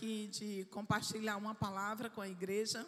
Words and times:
aqui 0.00 0.28
de 0.28 0.64
compartilhar 0.70 1.36
uma 1.36 1.54
palavra 1.54 2.08
com 2.08 2.22
a 2.22 2.28
igreja. 2.28 2.86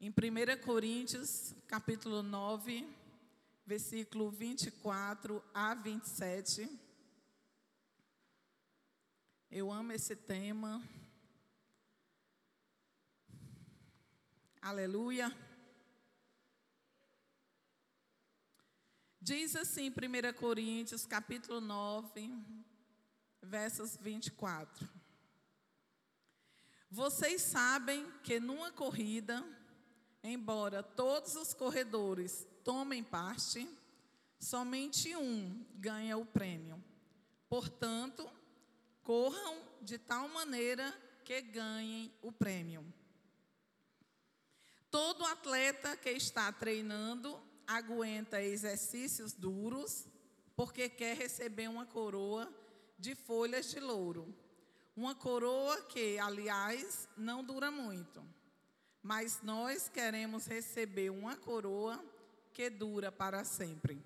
Em 0.00 0.10
1 0.10 0.60
Coríntios, 0.60 1.54
capítulo 1.68 2.20
9, 2.20 2.84
versículo 3.64 4.28
24 4.28 5.40
a 5.54 5.72
27. 5.72 6.68
Eu 9.52 9.70
amo 9.70 9.92
esse 9.92 10.16
tema. 10.16 10.82
Aleluia. 14.60 15.32
Diz 19.20 19.54
assim, 19.54 19.90
1 19.90 20.32
Coríntios, 20.40 21.06
capítulo 21.06 21.60
9, 21.60 22.34
versos 23.40 23.96
24. 23.96 24.99
Vocês 26.90 27.42
sabem 27.42 28.04
que 28.24 28.40
numa 28.40 28.72
corrida, 28.72 29.44
embora 30.24 30.82
todos 30.82 31.36
os 31.36 31.54
corredores 31.54 32.48
tomem 32.64 33.04
parte, 33.04 33.68
somente 34.40 35.14
um 35.14 35.64
ganha 35.76 36.18
o 36.18 36.26
prêmio. 36.26 36.82
Portanto, 37.48 38.28
corram 39.02 39.62
de 39.80 39.98
tal 39.98 40.28
maneira 40.30 40.92
que 41.24 41.40
ganhem 41.40 42.12
o 42.22 42.32
prêmio. 42.32 42.84
Todo 44.90 45.24
atleta 45.24 45.96
que 45.96 46.10
está 46.10 46.50
treinando 46.52 47.40
aguenta 47.68 48.42
exercícios 48.42 49.32
duros 49.32 50.08
porque 50.56 50.88
quer 50.88 51.16
receber 51.16 51.68
uma 51.68 51.86
coroa 51.86 52.52
de 52.98 53.14
folhas 53.14 53.70
de 53.70 53.78
louro. 53.78 54.34
Uma 55.00 55.14
coroa 55.14 55.80
que, 55.84 56.18
aliás, 56.18 57.08
não 57.16 57.42
dura 57.42 57.70
muito. 57.70 58.22
Mas 59.02 59.40
nós 59.40 59.88
queremos 59.88 60.44
receber 60.44 61.08
uma 61.08 61.34
coroa 61.36 62.04
que 62.52 62.68
dura 62.68 63.10
para 63.10 63.42
sempre. 63.42 64.04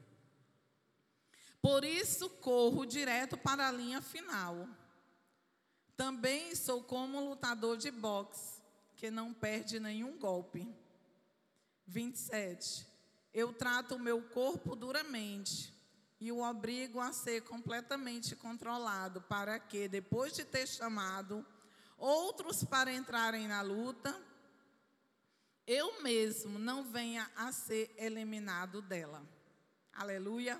Por 1.60 1.84
isso, 1.84 2.30
corro 2.30 2.86
direto 2.86 3.36
para 3.36 3.66
a 3.66 3.72
linha 3.72 4.00
final. 4.00 4.68
Também 5.96 6.54
sou 6.54 6.80
como 6.80 7.28
lutador 7.28 7.76
de 7.76 7.90
boxe, 7.90 8.62
que 8.94 9.10
não 9.10 9.34
perde 9.34 9.80
nenhum 9.80 10.16
golpe. 10.16 10.72
27. 11.88 12.86
Eu 13.32 13.52
trato 13.52 13.96
o 13.96 13.98
meu 13.98 14.22
corpo 14.22 14.76
duramente 14.76 15.73
e 16.24 16.32
o 16.32 16.40
obrigo 16.40 17.00
a 17.00 17.12
ser 17.12 17.42
completamente 17.42 18.34
controlado, 18.34 19.20
para 19.20 19.58
que, 19.58 19.86
depois 19.86 20.32
de 20.32 20.42
ter 20.42 20.66
chamado 20.66 21.44
outros 21.98 22.64
para 22.64 22.90
entrarem 22.90 23.46
na 23.46 23.60
luta, 23.60 24.18
eu 25.66 26.00
mesmo 26.00 26.58
não 26.58 26.82
venha 26.82 27.30
a 27.36 27.52
ser 27.52 27.94
eliminado 27.98 28.80
dela. 28.80 29.22
Aleluia. 29.92 30.58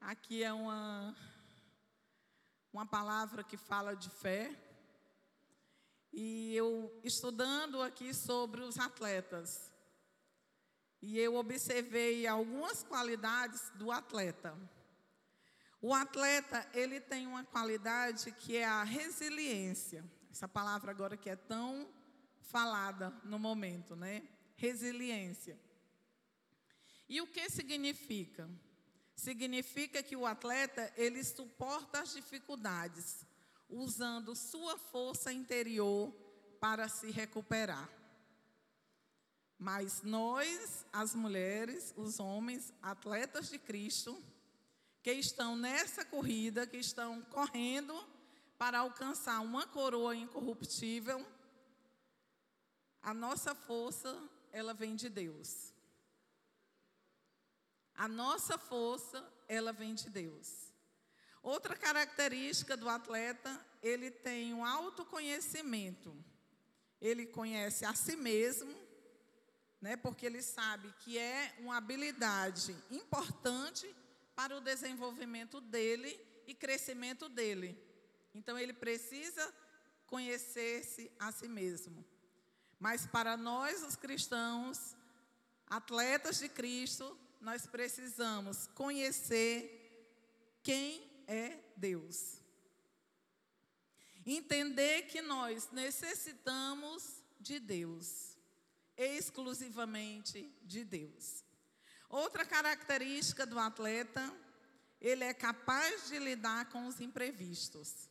Aqui 0.00 0.42
é 0.42 0.52
uma, 0.52 1.14
uma 2.72 2.84
palavra 2.84 3.44
que 3.44 3.56
fala 3.56 3.94
de 3.94 4.10
fé. 4.10 4.52
E 6.12 6.56
eu 6.56 6.92
estudando 7.04 7.80
aqui 7.80 8.12
sobre 8.12 8.62
os 8.62 8.80
atletas, 8.80 9.69
e 11.02 11.18
eu 11.18 11.34
observei 11.34 12.26
algumas 12.26 12.82
qualidades 12.82 13.70
do 13.76 13.90
atleta. 13.90 14.56
O 15.80 15.94
atleta, 15.94 16.68
ele 16.74 17.00
tem 17.00 17.26
uma 17.26 17.42
qualidade 17.42 18.30
que 18.32 18.56
é 18.56 18.66
a 18.66 18.84
resiliência. 18.84 20.04
Essa 20.30 20.46
palavra 20.46 20.90
agora 20.90 21.16
que 21.16 21.30
é 21.30 21.36
tão 21.36 21.88
falada 22.42 23.10
no 23.24 23.38
momento, 23.38 23.96
né? 23.96 24.22
Resiliência. 24.56 25.58
E 27.08 27.20
o 27.20 27.26
que 27.26 27.48
significa? 27.48 28.48
Significa 29.16 30.02
que 30.02 30.14
o 30.14 30.26
atleta, 30.26 30.92
ele 30.96 31.24
suporta 31.24 32.00
as 32.00 32.12
dificuldades, 32.12 33.24
usando 33.68 34.36
sua 34.36 34.76
força 34.76 35.32
interior 35.32 36.12
para 36.60 36.88
se 36.88 37.10
recuperar. 37.10 37.88
Mas 39.60 40.00
nós, 40.00 40.86
as 40.90 41.14
mulheres, 41.14 41.92
os 41.94 42.18
homens, 42.18 42.72
atletas 42.80 43.50
de 43.50 43.58
Cristo, 43.58 44.18
que 45.02 45.12
estão 45.12 45.54
nessa 45.54 46.02
corrida, 46.02 46.66
que 46.66 46.78
estão 46.78 47.20
correndo 47.24 47.94
para 48.56 48.78
alcançar 48.78 49.38
uma 49.40 49.66
coroa 49.66 50.16
incorruptível, 50.16 51.26
a 53.02 53.12
nossa 53.12 53.54
força, 53.54 54.18
ela 54.50 54.72
vem 54.72 54.96
de 54.96 55.10
Deus. 55.10 55.74
A 57.94 58.08
nossa 58.08 58.56
força, 58.56 59.22
ela 59.46 59.74
vem 59.74 59.94
de 59.94 60.08
Deus. 60.08 60.72
Outra 61.42 61.76
característica 61.76 62.78
do 62.78 62.88
atleta, 62.88 63.62
ele 63.82 64.10
tem 64.10 64.54
um 64.54 64.64
autoconhecimento. 64.64 66.16
Ele 66.98 67.26
conhece 67.26 67.84
a 67.84 67.94
si 67.94 68.16
mesmo 68.16 68.79
né, 69.80 69.96
porque 69.96 70.26
ele 70.26 70.42
sabe 70.42 70.92
que 71.00 71.16
é 71.16 71.54
uma 71.58 71.76
habilidade 71.78 72.76
importante 72.90 73.94
para 74.34 74.56
o 74.56 74.60
desenvolvimento 74.60 75.60
dele 75.60 76.18
e 76.46 76.54
crescimento 76.54 77.28
dele. 77.28 77.78
Então 78.34 78.58
ele 78.58 78.72
precisa 78.72 79.52
conhecer-se 80.06 81.10
a 81.18 81.32
si 81.32 81.48
mesmo. 81.48 82.04
Mas 82.78 83.06
para 83.06 83.36
nós, 83.36 83.82
os 83.82 83.96
cristãos, 83.96 84.94
atletas 85.66 86.38
de 86.38 86.48
Cristo, 86.48 87.18
nós 87.40 87.66
precisamos 87.66 88.66
conhecer 88.68 89.78
quem 90.62 91.10
é 91.26 91.58
Deus. 91.76 92.38
Entender 94.26 95.02
que 95.02 95.22
nós 95.22 95.70
necessitamos 95.70 97.22
de 97.38 97.58
Deus 97.58 98.29
exclusivamente 99.00 100.54
de 100.62 100.84
Deus. 100.84 101.42
Outra 102.08 102.44
característica 102.44 103.46
do 103.46 103.58
atleta, 103.58 104.34
ele 105.00 105.24
é 105.24 105.32
capaz 105.32 106.08
de 106.08 106.18
lidar 106.18 106.68
com 106.68 106.86
os 106.86 107.00
imprevistos. 107.00 108.10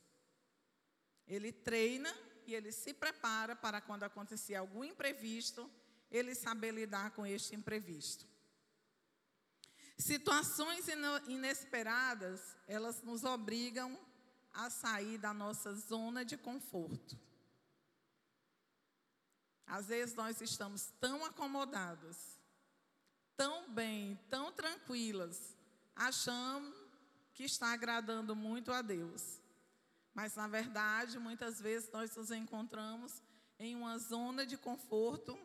Ele 1.27 1.51
treina 1.51 2.11
e 2.47 2.55
ele 2.55 2.71
se 2.71 2.93
prepara 2.93 3.55
para 3.55 3.79
quando 3.79 4.03
acontecer 4.03 4.55
algum 4.55 4.83
imprevisto, 4.83 5.69
ele 6.09 6.33
saber 6.33 6.71
lidar 6.71 7.11
com 7.11 7.25
este 7.25 7.55
imprevisto. 7.55 8.25
Situações 9.95 10.85
inesperadas, 11.27 12.55
elas 12.67 13.03
nos 13.03 13.23
obrigam 13.23 13.99
a 14.51 14.69
sair 14.69 15.17
da 15.17 15.33
nossa 15.33 15.73
zona 15.75 16.25
de 16.25 16.37
conforto. 16.37 17.19
Às 19.69 19.85
vezes 19.85 20.15
nós 20.15 20.41
estamos 20.41 20.91
tão 20.99 21.23
acomodados, 21.23 22.17
tão 23.37 23.69
bem, 23.69 24.19
tão 24.27 24.51
tranquilas, 24.51 25.55
achando 25.95 26.75
que 27.35 27.43
está 27.43 27.71
agradando 27.71 28.35
muito 28.35 28.71
a 28.71 28.81
Deus. 28.81 29.39
Mas 30.11 30.35
na 30.35 30.47
verdade, 30.47 31.19
muitas 31.19 31.61
vezes 31.61 31.91
nós 31.91 32.15
nos 32.15 32.31
encontramos 32.31 33.21
em 33.59 33.75
uma 33.75 33.99
zona 33.99 34.43
de 34.43 34.57
conforto. 34.57 35.37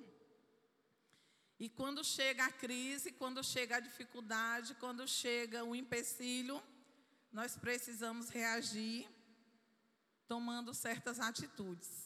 E 1.60 1.68
quando 1.68 2.02
chega 2.02 2.46
a 2.46 2.52
crise, 2.52 3.12
quando 3.12 3.44
chega 3.44 3.76
a 3.76 3.80
dificuldade, 3.80 4.74
quando 4.76 5.06
chega 5.06 5.62
o 5.62 5.76
empecilho, 5.76 6.62
nós 7.30 7.58
precisamos 7.58 8.30
reagir 8.30 9.06
tomando 10.26 10.72
certas 10.72 11.20
atitudes 11.20 12.03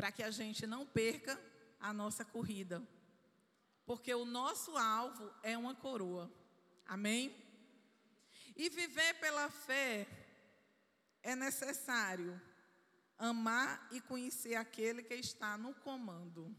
para 0.00 0.10
que 0.10 0.22
a 0.22 0.30
gente 0.30 0.66
não 0.66 0.86
perca 0.86 1.38
a 1.78 1.92
nossa 1.92 2.24
corrida. 2.24 2.82
Porque 3.84 4.14
o 4.14 4.24
nosso 4.24 4.74
alvo 4.78 5.30
é 5.42 5.58
uma 5.58 5.74
coroa. 5.74 6.32
Amém? 6.86 7.36
E 8.56 8.70
viver 8.70 9.20
pela 9.20 9.50
fé 9.50 10.08
é 11.22 11.36
necessário 11.36 12.40
amar 13.18 13.88
e 13.92 14.00
conhecer 14.00 14.54
aquele 14.54 15.02
que 15.02 15.12
está 15.12 15.58
no 15.58 15.74
comando. 15.74 16.56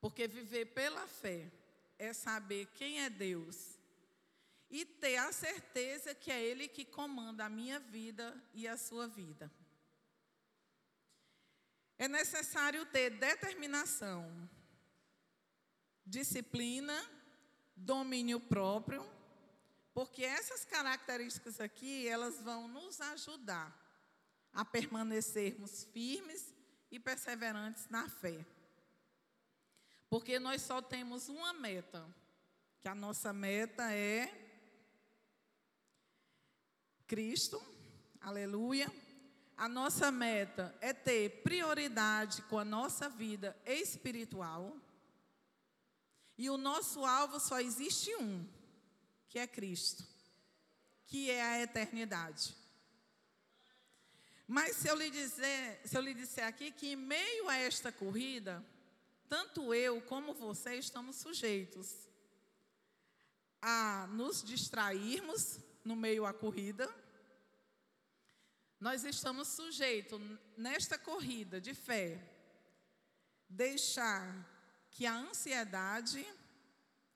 Porque 0.00 0.26
viver 0.26 0.64
pela 0.64 1.06
fé 1.06 1.52
é 1.98 2.14
saber 2.14 2.68
quem 2.68 3.02
é 3.02 3.10
Deus 3.10 3.78
e 4.70 4.86
ter 4.86 5.18
a 5.18 5.30
certeza 5.30 6.14
que 6.14 6.32
é 6.32 6.42
Ele 6.42 6.68
que 6.68 6.86
comanda 6.86 7.44
a 7.44 7.50
minha 7.50 7.78
vida 7.78 8.34
e 8.54 8.66
a 8.66 8.78
sua 8.78 9.06
vida. 9.06 9.52
É 12.00 12.08
necessário 12.08 12.86
ter 12.86 13.10
determinação, 13.10 14.48
disciplina, 16.06 16.98
domínio 17.76 18.40
próprio, 18.40 19.06
porque 19.92 20.24
essas 20.24 20.64
características 20.64 21.60
aqui, 21.60 22.08
elas 22.08 22.40
vão 22.40 22.66
nos 22.68 23.02
ajudar 23.02 23.70
a 24.50 24.64
permanecermos 24.64 25.84
firmes 25.92 26.54
e 26.90 26.98
perseverantes 26.98 27.86
na 27.90 28.08
fé. 28.08 28.46
Porque 30.08 30.38
nós 30.38 30.62
só 30.62 30.80
temos 30.80 31.28
uma 31.28 31.52
meta, 31.52 32.02
que 32.80 32.88
a 32.88 32.94
nossa 32.94 33.30
meta 33.30 33.92
é 33.92 34.32
Cristo, 37.06 37.62
aleluia. 38.22 38.90
A 39.60 39.68
nossa 39.68 40.10
meta 40.10 40.74
é 40.80 40.94
ter 40.94 41.42
prioridade 41.42 42.40
com 42.48 42.58
a 42.58 42.64
nossa 42.64 43.10
vida 43.10 43.54
espiritual. 43.66 44.74
E 46.38 46.48
o 46.48 46.56
nosso 46.56 47.04
alvo 47.04 47.38
só 47.38 47.60
existe 47.60 48.10
um, 48.16 48.48
que 49.28 49.38
é 49.38 49.46
Cristo, 49.46 50.02
que 51.06 51.30
é 51.30 51.42
a 51.42 51.60
eternidade. 51.60 52.56
Mas 54.48 54.76
se 54.76 54.88
eu 54.88 54.94
lhe 54.94 55.10
dizer, 55.10 55.82
se 55.84 55.94
eu 55.94 56.00
lhe 56.00 56.14
disser 56.14 56.46
aqui 56.46 56.72
que 56.72 56.92
em 56.92 56.96
meio 56.96 57.46
a 57.46 57.56
esta 57.58 57.92
corrida, 57.92 58.64
tanto 59.28 59.74
eu 59.74 60.00
como 60.00 60.32
você 60.32 60.76
estamos 60.76 61.16
sujeitos 61.16 62.08
a 63.60 64.08
nos 64.10 64.42
distrairmos 64.42 65.60
no 65.84 65.94
meio 65.94 66.24
à 66.24 66.32
corrida. 66.32 66.88
Nós 68.80 69.04
estamos 69.04 69.48
sujeitos 69.48 70.20
nesta 70.56 70.98
corrida 70.98 71.60
de 71.60 71.74
fé 71.74 72.18
deixar 73.48 74.48
que 74.90 75.06
a 75.06 75.14
ansiedade 75.14 76.26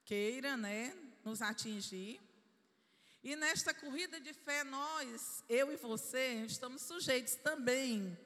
queira, 0.04 0.56
né, 0.56 0.94
nos 1.24 1.40
atingir 1.40 2.20
e 3.24 3.34
nesta 3.34 3.72
corrida 3.72 4.20
de 4.20 4.34
fé, 4.34 4.62
nós, 4.64 5.42
eu 5.48 5.72
e 5.72 5.76
você, 5.76 6.44
estamos 6.44 6.82
sujeitos 6.82 7.36
também 7.36 8.18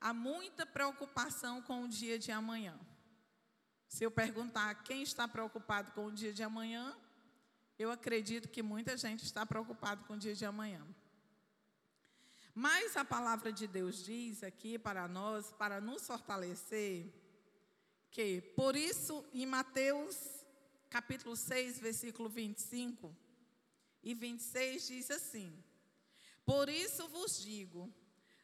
a 0.00 0.14
muita 0.14 0.64
preocupação 0.64 1.60
com 1.60 1.82
o 1.82 1.88
dia 1.88 2.18
de 2.18 2.32
amanhã. 2.32 2.74
Se 3.86 4.02
eu 4.02 4.10
perguntar 4.10 4.82
quem 4.82 5.02
está 5.02 5.28
preocupado 5.28 5.92
com 5.92 6.06
o 6.06 6.10
dia 6.10 6.32
de 6.32 6.42
amanhã, 6.42 6.96
eu 7.78 7.90
acredito 7.90 8.48
que 8.48 8.62
muita 8.62 8.96
gente 8.96 9.24
está 9.24 9.44
preocupado 9.44 10.06
com 10.06 10.14
o 10.14 10.18
dia 10.18 10.34
de 10.34 10.46
amanhã. 10.46 10.82
Mas 12.54 12.96
a 12.96 13.04
palavra 13.04 13.50
de 13.50 13.66
Deus 13.66 14.04
diz 14.04 14.42
aqui 14.42 14.78
para 14.78 15.08
nós, 15.08 15.50
para 15.52 15.80
nos 15.80 16.06
fortalecer, 16.06 17.10
que 18.10 18.42
por 18.54 18.76
isso 18.76 19.24
em 19.32 19.46
Mateus 19.46 20.42
capítulo 20.90 21.34
6, 21.34 21.80
versículo 21.80 22.28
25, 22.28 23.16
e 24.02 24.12
26 24.12 24.86
diz 24.88 25.10
assim: 25.10 25.50
Por 26.44 26.68
isso 26.68 27.08
vos 27.08 27.40
digo, 27.40 27.90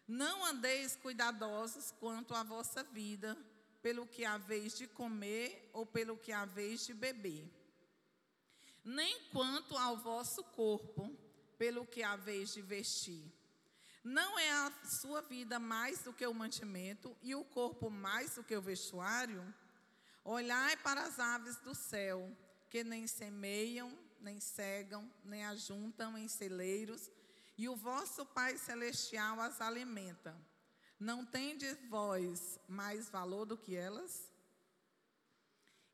não 0.06 0.42
andeis 0.46 0.96
cuidadosos 0.96 1.90
quanto 1.90 2.34
à 2.34 2.42
vossa 2.42 2.82
vida, 2.82 3.36
pelo 3.82 4.06
que 4.06 4.24
haveis 4.24 4.78
de 4.78 4.86
comer 4.86 5.68
ou 5.74 5.84
pelo 5.84 6.16
que 6.16 6.32
haveis 6.32 6.86
de 6.86 6.94
beber, 6.94 7.46
nem 8.82 9.24
quanto 9.26 9.76
ao 9.76 9.98
vosso 9.98 10.42
corpo, 10.42 11.14
pelo 11.58 11.86
que 11.86 12.02
haveis 12.02 12.54
de 12.54 12.62
vestir. 12.62 13.37
Não 14.08 14.38
é 14.38 14.50
a 14.50 14.72
sua 14.86 15.20
vida 15.20 15.58
mais 15.58 16.02
do 16.02 16.14
que 16.14 16.26
o 16.26 16.32
mantimento 16.32 17.14
e 17.22 17.34
o 17.34 17.44
corpo 17.44 17.90
mais 17.90 18.36
do 18.36 18.42
que 18.42 18.56
o 18.56 18.62
vestuário? 18.62 19.54
Olhai 20.24 20.78
para 20.78 21.02
as 21.02 21.18
aves 21.18 21.58
do 21.58 21.74
céu, 21.74 22.34
que 22.70 22.82
nem 22.82 23.06
semeiam, 23.06 23.92
nem 24.18 24.40
cegam, 24.40 25.12
nem 25.22 25.44
ajuntam 25.44 26.16
em 26.16 26.26
celeiros, 26.26 27.10
e 27.58 27.68
o 27.68 27.76
vosso 27.76 28.24
Pai 28.24 28.56
Celestial 28.56 29.42
as 29.42 29.60
alimenta. 29.60 30.34
Não 30.98 31.26
tendes 31.26 31.76
vós 31.90 32.58
mais 32.66 33.10
valor 33.10 33.44
do 33.44 33.58
que 33.58 33.76
elas? 33.76 34.32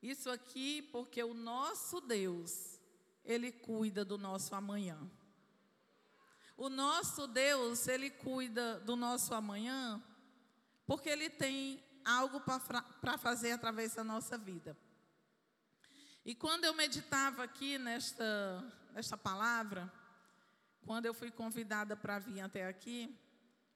Isso 0.01 0.31
aqui 0.31 0.83
porque 0.83 1.21
o 1.25 1.35
nosso 1.35 2.01
Deus, 2.01 2.79
Ele 3.25 3.51
cuida 3.51 4.05
do 4.05 4.17
nosso 4.17 4.55
amanhã. 4.55 5.01
O 6.57 6.69
nosso 6.69 7.27
Deus, 7.27 7.89
Ele 7.89 8.11
cuida 8.11 8.79
do 8.81 8.95
nosso 8.95 9.35
amanhã, 9.35 10.03
porque 10.87 11.09
Ele 11.09 11.29
tem 11.29 11.83
algo 12.05 12.41
para 12.41 13.19
fazer 13.19 13.53
através 13.53 13.95
da 13.95 14.05
nossa 14.05 14.39
vida. 14.39 14.77
E 16.25 16.35
quando 16.35 16.65
eu 16.65 16.75
meditava 16.75 17.43
aqui 17.43 17.77
nesta, 17.77 18.73
nesta 18.93 19.17
palavra, 19.17 19.93
quando 20.87 21.07
eu 21.07 21.15
fui 21.15 21.31
convidada 21.31 21.97
para 21.97 22.19
vir 22.19 22.41
até 22.41 22.67
aqui, 22.67 23.19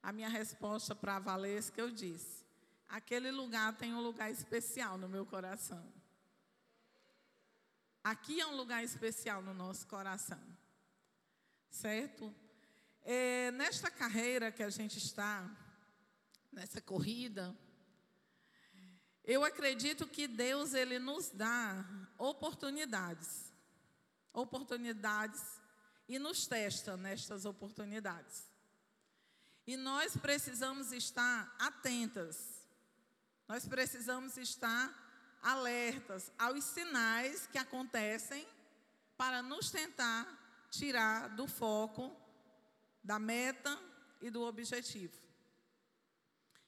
a 0.01 0.11
minha 0.11 0.29
resposta 0.29 0.95
para 0.95 1.17
a 1.17 1.19
Valesca 1.19 1.81
eu 1.81 1.91
disse: 1.91 2.45
aquele 2.87 3.29
lugar 3.31 3.77
tem 3.77 3.93
um 3.93 4.01
lugar 4.01 4.31
especial 4.31 4.97
no 4.97 5.09
meu 5.09 5.25
coração. 5.25 5.93
Aqui 8.03 8.39
é 8.39 8.47
um 8.47 8.55
lugar 8.55 8.83
especial 8.83 9.41
no 9.41 9.53
nosso 9.53 9.85
coração, 9.85 10.41
certo? 11.69 12.33
É, 13.11 13.49
nesta 13.49 13.89
carreira 13.89 14.51
que 14.51 14.61
a 14.61 14.69
gente 14.69 14.99
está, 14.99 15.49
nessa 16.51 16.79
corrida, 16.79 17.57
eu 19.23 19.43
acredito 19.43 20.07
que 20.07 20.27
Deus 20.27 20.75
ele 20.75 20.99
nos 20.99 21.31
dá 21.31 21.83
oportunidades. 22.19 23.51
Oportunidades 24.31 25.41
e 26.07 26.19
nos 26.19 26.45
testa 26.45 26.95
nestas 26.97 27.45
oportunidades. 27.45 28.43
E 29.65 29.75
nós 29.75 30.15
precisamos 30.15 30.91
estar 30.91 31.55
atentas. 31.57 32.63
Nós 33.47 33.67
precisamos 33.67 34.37
estar 34.37 35.39
alertas 35.41 36.31
aos 36.37 36.63
sinais 36.63 37.47
que 37.47 37.57
acontecem 37.57 38.47
para 39.17 39.41
nos 39.41 39.71
tentar 39.71 40.67
tirar 40.69 41.29
do 41.29 41.47
foco 41.47 42.28
da 43.03 43.17
meta 43.17 43.79
e 44.21 44.29
do 44.29 44.41
objetivo. 44.41 45.17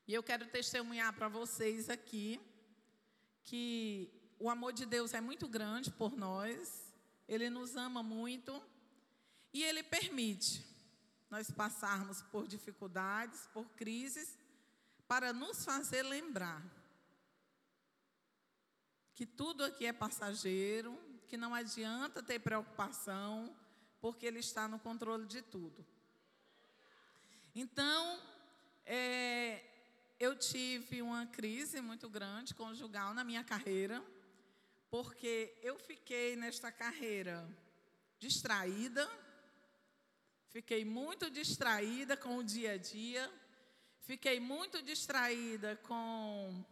E 0.08 0.14
eu 0.14 0.24
quero 0.24 0.46
testemunhar 0.48 1.14
para 1.14 1.28
vocês 1.28 1.90
aqui 1.90 2.40
que 3.44 4.12
o 4.40 4.50
amor 4.50 4.74
de 4.74 4.86
Deus 4.86 5.14
é 5.14 5.22
muito 5.22 5.48
grande 5.48 5.92
por 5.92 6.16
nós, 6.16 6.94
Ele 7.28 7.50
nos 7.50 7.76
ama 7.76 8.02
muito 8.02 8.62
e 9.54 9.64
Ele 9.64 9.84
permite 9.84 10.66
nós 11.30 11.50
passarmos 11.50 12.22
por 12.24 12.48
dificuldades, 12.48 13.48
por 13.54 13.70
crises, 13.72 14.38
para 15.08 15.32
nos 15.32 15.64
fazer 15.64 16.04
lembrar 16.04 16.62
que 19.14 19.26
tudo 19.26 19.64
aqui 19.64 19.86
é 19.86 19.94
passageiro, 19.94 20.98
que 21.28 21.38
não 21.38 21.54
adianta 21.54 22.24
ter 22.24 22.40
preocupação, 22.40 23.56
porque 24.00 24.26
Ele 24.26 24.40
está 24.40 24.68
no 24.68 24.80
controle 24.80 25.28
de 25.28 25.42
tudo. 25.42 25.86
Então, 27.54 28.18
é, 28.86 29.62
eu 30.18 30.38
tive 30.38 31.02
uma 31.02 31.26
crise 31.26 31.82
muito 31.82 32.10
grande 32.10 32.56
conjugal 32.56 33.14
na 33.14 33.26
minha 33.26 33.44
carreira, 33.44 34.02
porque 34.90 35.54
eu 35.62 35.78
fiquei 35.78 36.38
nesta 36.38 36.72
carreira 36.72 37.46
distraída, 38.20 39.06
fiquei 40.48 40.86
muito 40.86 41.30
distraída 41.30 42.16
com 42.16 42.38
o 42.38 42.44
dia 42.44 42.74
a 42.74 42.78
dia, 42.78 43.30
fiquei 44.00 44.40
muito 44.40 44.82
distraída 44.82 45.76
com 45.84 46.64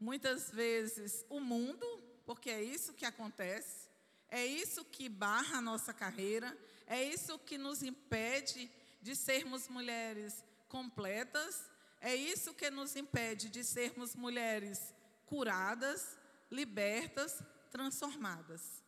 muitas 0.00 0.50
vezes 0.50 1.24
o 1.30 1.38
mundo, 1.38 1.86
porque 2.26 2.50
é 2.50 2.60
isso 2.60 2.92
que 2.92 3.04
acontece, 3.04 3.88
é 4.28 4.44
isso 4.44 4.84
que 4.84 5.08
barra 5.08 5.58
a 5.58 5.62
nossa 5.62 5.94
carreira, 5.94 6.58
é 6.88 7.04
isso 7.04 7.38
que 7.38 7.56
nos 7.56 7.84
impede 7.84 8.68
de 9.02 9.14
sermos 9.14 9.68
mulheres 9.68 10.44
completas 10.68 11.72
é 12.02 12.16
isso 12.16 12.52
que 12.52 12.68
nos 12.68 12.96
impede 12.96 13.48
de 13.48 13.62
sermos 13.62 14.16
mulheres 14.16 14.92
curadas, 15.24 16.18
libertas, 16.50 17.40
transformadas. 17.70 18.82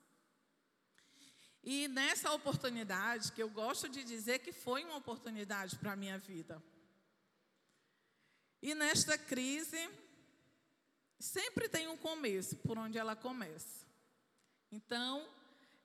E 1.62 1.86
nessa 1.86 2.32
oportunidade, 2.32 3.30
que 3.30 3.40
eu 3.40 3.48
gosto 3.48 3.88
de 3.88 4.02
dizer 4.02 4.40
que 4.40 4.52
foi 4.52 4.84
uma 4.84 4.96
oportunidade 4.96 5.76
para 5.76 5.92
a 5.92 5.96
minha 5.96 6.18
vida. 6.18 6.60
E 8.60 8.74
nesta 8.74 9.16
crise, 9.16 9.88
sempre 11.20 11.68
tem 11.68 11.86
um 11.86 11.96
começo, 11.96 12.56
por 12.56 12.76
onde 12.76 12.98
ela 12.98 13.14
começa. 13.14 13.86
Então, 14.72 15.24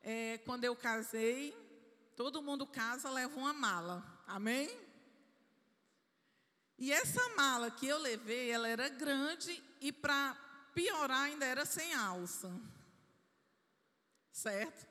é, 0.01 0.39
quando 0.39 0.63
eu 0.63 0.75
casei, 0.75 1.53
todo 2.15 2.41
mundo 2.41 2.65
casa, 2.65 3.09
leva 3.12 3.38
uma 3.38 3.53
mala. 3.53 4.18
Amém? 4.29 4.69
E 6.77 6.91
essa 6.91 7.27
mala 7.36 7.71
que 7.71 7.88
eu 7.88 7.98
levei, 7.98 8.51
ela 8.51 8.67
era 8.67 8.88
grande 8.88 9.62
e 9.81 9.91
para 9.91 10.36
piorar 10.74 11.24
ainda 11.24 11.45
era 11.45 11.65
sem 11.65 11.95
alça. 11.95 12.50
Certo? 14.31 14.88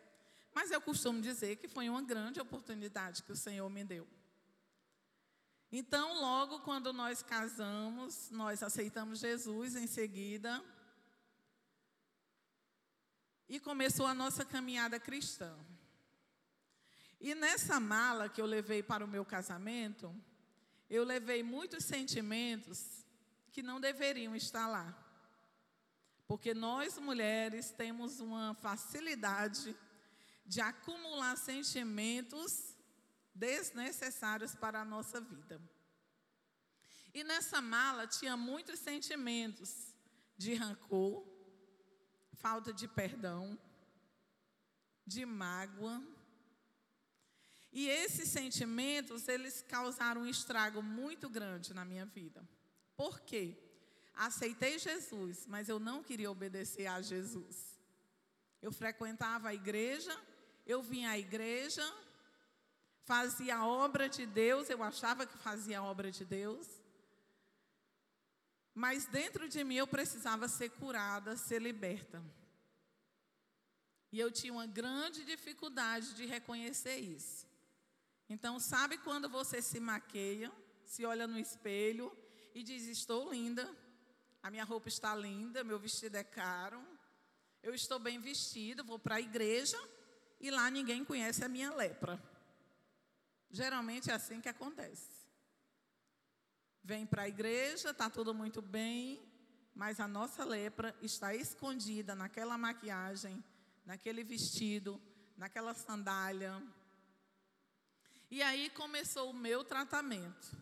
Mas 0.52 0.72
eu 0.72 0.80
costumo 0.80 1.22
dizer 1.22 1.54
que 1.54 1.68
foi 1.68 1.88
uma 1.88 2.02
grande 2.02 2.40
oportunidade 2.40 3.22
que 3.22 3.30
o 3.30 3.36
Senhor 3.36 3.70
me 3.70 3.84
deu. 3.84 4.08
Então, 5.70 6.20
logo 6.20 6.58
quando 6.60 6.92
nós 6.92 7.22
casamos, 7.22 8.30
nós 8.30 8.60
aceitamos 8.60 9.20
Jesus 9.20 9.76
em 9.76 9.86
seguida. 9.86 10.60
E 13.48 13.60
começou 13.60 14.04
a 14.04 14.14
nossa 14.14 14.44
caminhada 14.44 14.98
cristã. 14.98 15.56
E 17.20 17.34
nessa 17.34 17.80
mala 17.80 18.28
que 18.28 18.40
eu 18.40 18.46
levei 18.46 18.82
para 18.82 19.04
o 19.04 19.08
meu 19.08 19.24
casamento, 19.24 20.14
eu 20.88 21.04
levei 21.04 21.42
muitos 21.42 21.84
sentimentos 21.84 23.04
que 23.52 23.62
não 23.62 23.80
deveriam 23.80 24.36
estar 24.36 24.66
lá. 24.68 24.96
Porque 26.26 26.54
nós 26.54 26.98
mulheres 26.98 27.70
temos 27.70 28.20
uma 28.20 28.54
facilidade 28.54 29.76
de 30.46 30.60
acumular 30.60 31.36
sentimentos 31.36 32.76
desnecessários 33.34 34.54
para 34.54 34.80
a 34.80 34.84
nossa 34.84 35.20
vida. 35.20 35.60
E 37.14 37.24
nessa 37.24 37.60
mala 37.60 38.06
tinha 38.06 38.36
muitos 38.36 38.78
sentimentos 38.78 39.94
de 40.36 40.54
rancor, 40.54 41.26
falta 42.34 42.72
de 42.72 42.86
perdão, 42.86 43.58
de 45.06 45.24
mágoa. 45.26 46.02
E 47.72 47.88
esses 47.88 48.28
sentimentos, 48.28 49.28
eles 49.28 49.62
causaram 49.62 50.22
um 50.22 50.26
estrago 50.26 50.82
muito 50.82 51.28
grande 51.28 51.74
na 51.74 51.84
minha 51.84 52.06
vida. 52.06 52.46
Por 52.96 53.20
quê? 53.20 53.56
Aceitei 54.14 54.78
Jesus, 54.78 55.46
mas 55.46 55.68
eu 55.68 55.78
não 55.78 56.02
queria 56.02 56.30
obedecer 56.30 56.86
a 56.86 57.00
Jesus. 57.00 57.78
Eu 58.60 58.72
frequentava 58.72 59.50
a 59.50 59.54
igreja, 59.54 60.16
eu 60.66 60.82
vinha 60.82 61.10
à 61.10 61.18
igreja, 61.18 61.84
fazia 63.04 63.56
a 63.56 63.66
obra 63.66 64.08
de 64.08 64.26
Deus, 64.26 64.68
eu 64.68 64.82
achava 64.82 65.24
que 65.24 65.38
fazia 65.38 65.78
a 65.78 65.84
obra 65.84 66.10
de 66.10 66.24
Deus. 66.24 66.66
Mas 68.74 69.06
dentro 69.06 69.48
de 69.48 69.64
mim 69.64 69.76
eu 69.76 69.86
precisava 69.86 70.48
ser 70.48 70.70
curada, 70.70 71.36
ser 71.36 71.60
liberta. 71.60 72.22
E 74.12 74.18
eu 74.18 74.30
tinha 74.30 74.52
uma 74.52 74.66
grande 74.66 75.24
dificuldade 75.24 76.14
de 76.14 76.26
reconhecer 76.26 76.98
isso. 76.98 77.47
Então, 78.28 78.60
sabe 78.60 78.98
quando 78.98 79.28
você 79.28 79.62
se 79.62 79.80
maqueia, 79.80 80.52
se 80.84 81.04
olha 81.04 81.26
no 81.26 81.38
espelho 81.38 82.16
e 82.54 82.62
diz: 82.62 82.84
Estou 82.86 83.32
linda, 83.32 83.68
a 84.42 84.50
minha 84.50 84.64
roupa 84.64 84.88
está 84.88 85.14
linda, 85.14 85.64
meu 85.64 85.78
vestido 85.78 86.16
é 86.16 86.24
caro, 86.24 86.84
eu 87.62 87.74
estou 87.74 87.98
bem 87.98 88.18
vestida, 88.20 88.82
vou 88.82 88.98
para 88.98 89.16
a 89.16 89.20
igreja 89.20 89.78
e 90.40 90.50
lá 90.50 90.70
ninguém 90.70 91.04
conhece 91.04 91.44
a 91.44 91.48
minha 91.48 91.74
lepra. 91.74 92.22
Geralmente 93.50 94.10
é 94.10 94.14
assim 94.14 94.40
que 94.40 94.48
acontece. 94.48 95.10
Vem 96.82 97.06
para 97.06 97.22
a 97.22 97.28
igreja, 97.28 97.90
está 97.90 98.08
tudo 98.08 98.32
muito 98.34 98.62
bem, 98.62 99.22
mas 99.74 100.00
a 100.00 100.08
nossa 100.08 100.44
lepra 100.44 100.96
está 101.02 101.34
escondida 101.34 102.14
naquela 102.14 102.56
maquiagem, 102.56 103.42
naquele 103.84 104.22
vestido, 104.22 105.00
naquela 105.36 105.74
sandália. 105.74 106.62
E 108.30 108.42
aí 108.42 108.70
começou 108.70 109.30
o 109.30 109.34
meu 109.34 109.64
tratamento, 109.64 110.56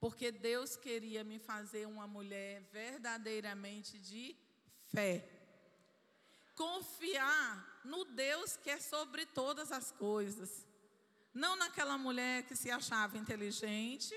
porque 0.00 0.32
Deus 0.32 0.76
queria 0.76 1.22
me 1.22 1.38
fazer 1.38 1.86
uma 1.86 2.06
mulher 2.06 2.62
verdadeiramente 2.72 3.98
de 3.98 4.36
fé. 4.86 5.28
Confiar 6.54 7.80
no 7.84 8.04
Deus 8.04 8.56
que 8.56 8.70
é 8.70 8.80
sobre 8.80 9.26
todas 9.26 9.72
as 9.72 9.90
coisas 9.92 10.66
não 11.34 11.56
naquela 11.56 11.98
mulher 11.98 12.44
que 12.44 12.54
se 12.54 12.70
achava 12.70 13.18
inteligente, 13.18 14.14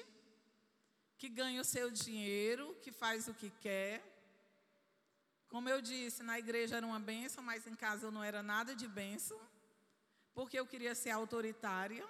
que 1.17 1.27
ganha 1.27 1.59
o 1.59 1.65
seu 1.65 1.89
dinheiro, 1.89 2.77
que 2.83 2.91
faz 2.91 3.27
o 3.27 3.33
que 3.33 3.49
quer. 3.49 4.03
Como 5.49 5.67
eu 5.67 5.81
disse, 5.81 6.21
na 6.21 6.37
igreja 6.37 6.77
era 6.77 6.85
uma 6.85 6.99
benção, 6.99 7.43
mas 7.43 7.65
em 7.65 7.75
casa 7.75 8.05
eu 8.05 8.11
não 8.11 8.23
era 8.23 8.43
nada 8.43 8.75
de 8.75 8.87
benção, 8.87 9.39
porque 10.35 10.59
eu 10.59 10.67
queria 10.67 10.93
ser 10.93 11.09
autoritária. 11.09 12.07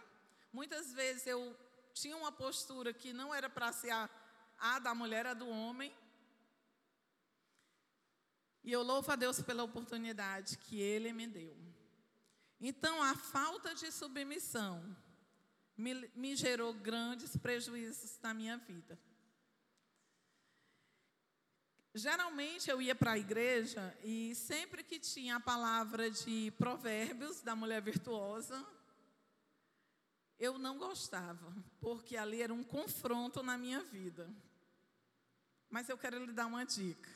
Muitas 0.58 0.92
vezes 0.92 1.28
eu 1.28 1.56
tinha 1.94 2.18
uma 2.18 2.32
postura 2.32 2.92
que 2.92 3.14
não 3.14 3.32
era 3.32 3.48
para 3.48 3.72
ser 3.72 3.92
a, 3.92 4.10
a 4.58 4.80
da 4.80 4.96
mulher, 4.96 5.28
a 5.28 5.36
do 5.36 5.48
homem. 5.48 5.96
E 8.64 8.72
eu 8.72 8.82
louvo 8.82 9.12
a 9.12 9.16
Deus 9.16 9.40
pela 9.40 9.62
oportunidade 9.62 10.58
que 10.58 10.82
Ele 10.82 11.14
me 11.14 11.28
deu. 11.28 11.56
Então, 12.60 13.04
a 13.04 13.14
falta 13.16 13.76
de 13.76 13.92
submissão 13.92 14.98
me, 15.78 16.10
me 16.16 16.36
gerou 16.36 16.74
grandes 16.74 17.38
prejuízos 17.38 18.18
na 18.20 18.34
minha 18.34 18.58
vida. 18.58 19.00
Geralmente 21.94 22.68
eu 22.68 22.82
ia 22.82 22.96
para 22.96 23.12
a 23.12 23.20
igreja 23.20 23.96
e 24.04 24.34
sempre 24.34 24.84
que 24.84 25.00
tinha 25.00 25.36
a 25.36 25.40
palavra 25.40 26.10
de 26.10 26.52
provérbios 26.58 27.42
da 27.42 27.56
mulher 27.56 27.80
virtuosa, 27.80 28.66
eu 30.40 30.58
não 30.58 30.78
gostava, 30.78 31.56
porque 31.80 32.16
ali 32.18 32.42
era 32.42 32.54
um 32.54 32.64
confronto 32.64 33.42
na 33.44 33.58
minha 33.58 33.82
vida. 33.84 34.30
Mas 35.70 35.90
eu 35.90 35.98
quero 35.98 36.24
lhe 36.24 36.32
dar 36.32 36.46
uma 36.46 36.66
dica. 36.66 37.10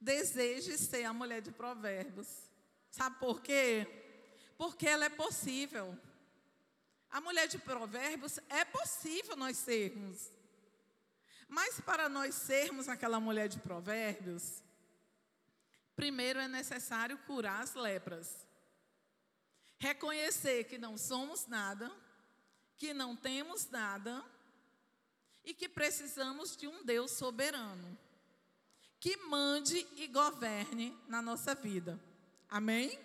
Deseje 0.00 0.76
ser 0.76 1.04
a 1.04 1.12
mulher 1.12 1.40
de 1.40 1.52
provérbios. 1.52 2.28
Sabe 2.90 3.18
por 3.18 3.40
quê? 3.40 4.02
porque 4.62 4.86
ela 4.86 5.06
é 5.06 5.08
possível. 5.08 5.98
A 7.10 7.20
mulher 7.20 7.48
de 7.48 7.58
Provérbios 7.58 8.38
é 8.48 8.64
possível 8.64 9.34
nós 9.36 9.56
sermos. 9.56 10.30
Mas 11.48 11.80
para 11.80 12.08
nós 12.08 12.36
sermos 12.36 12.88
aquela 12.88 13.18
mulher 13.18 13.48
de 13.48 13.58
Provérbios, 13.58 14.62
primeiro 15.96 16.38
é 16.38 16.46
necessário 16.46 17.18
curar 17.26 17.60
as 17.60 17.74
lepras. 17.74 18.46
Reconhecer 19.80 20.62
que 20.64 20.78
não 20.78 20.96
somos 20.96 21.48
nada, 21.48 21.90
que 22.76 22.92
não 22.92 23.16
temos 23.16 23.68
nada 23.70 24.24
e 25.44 25.54
que 25.54 25.68
precisamos 25.68 26.56
de 26.56 26.66
um 26.66 26.84
Deus 26.84 27.12
soberano 27.12 27.98
que 29.02 29.16
mande 29.16 29.84
e 29.96 30.06
governe 30.06 30.96
na 31.08 31.20
nossa 31.20 31.56
vida. 31.56 32.00
Amém? 32.48 32.96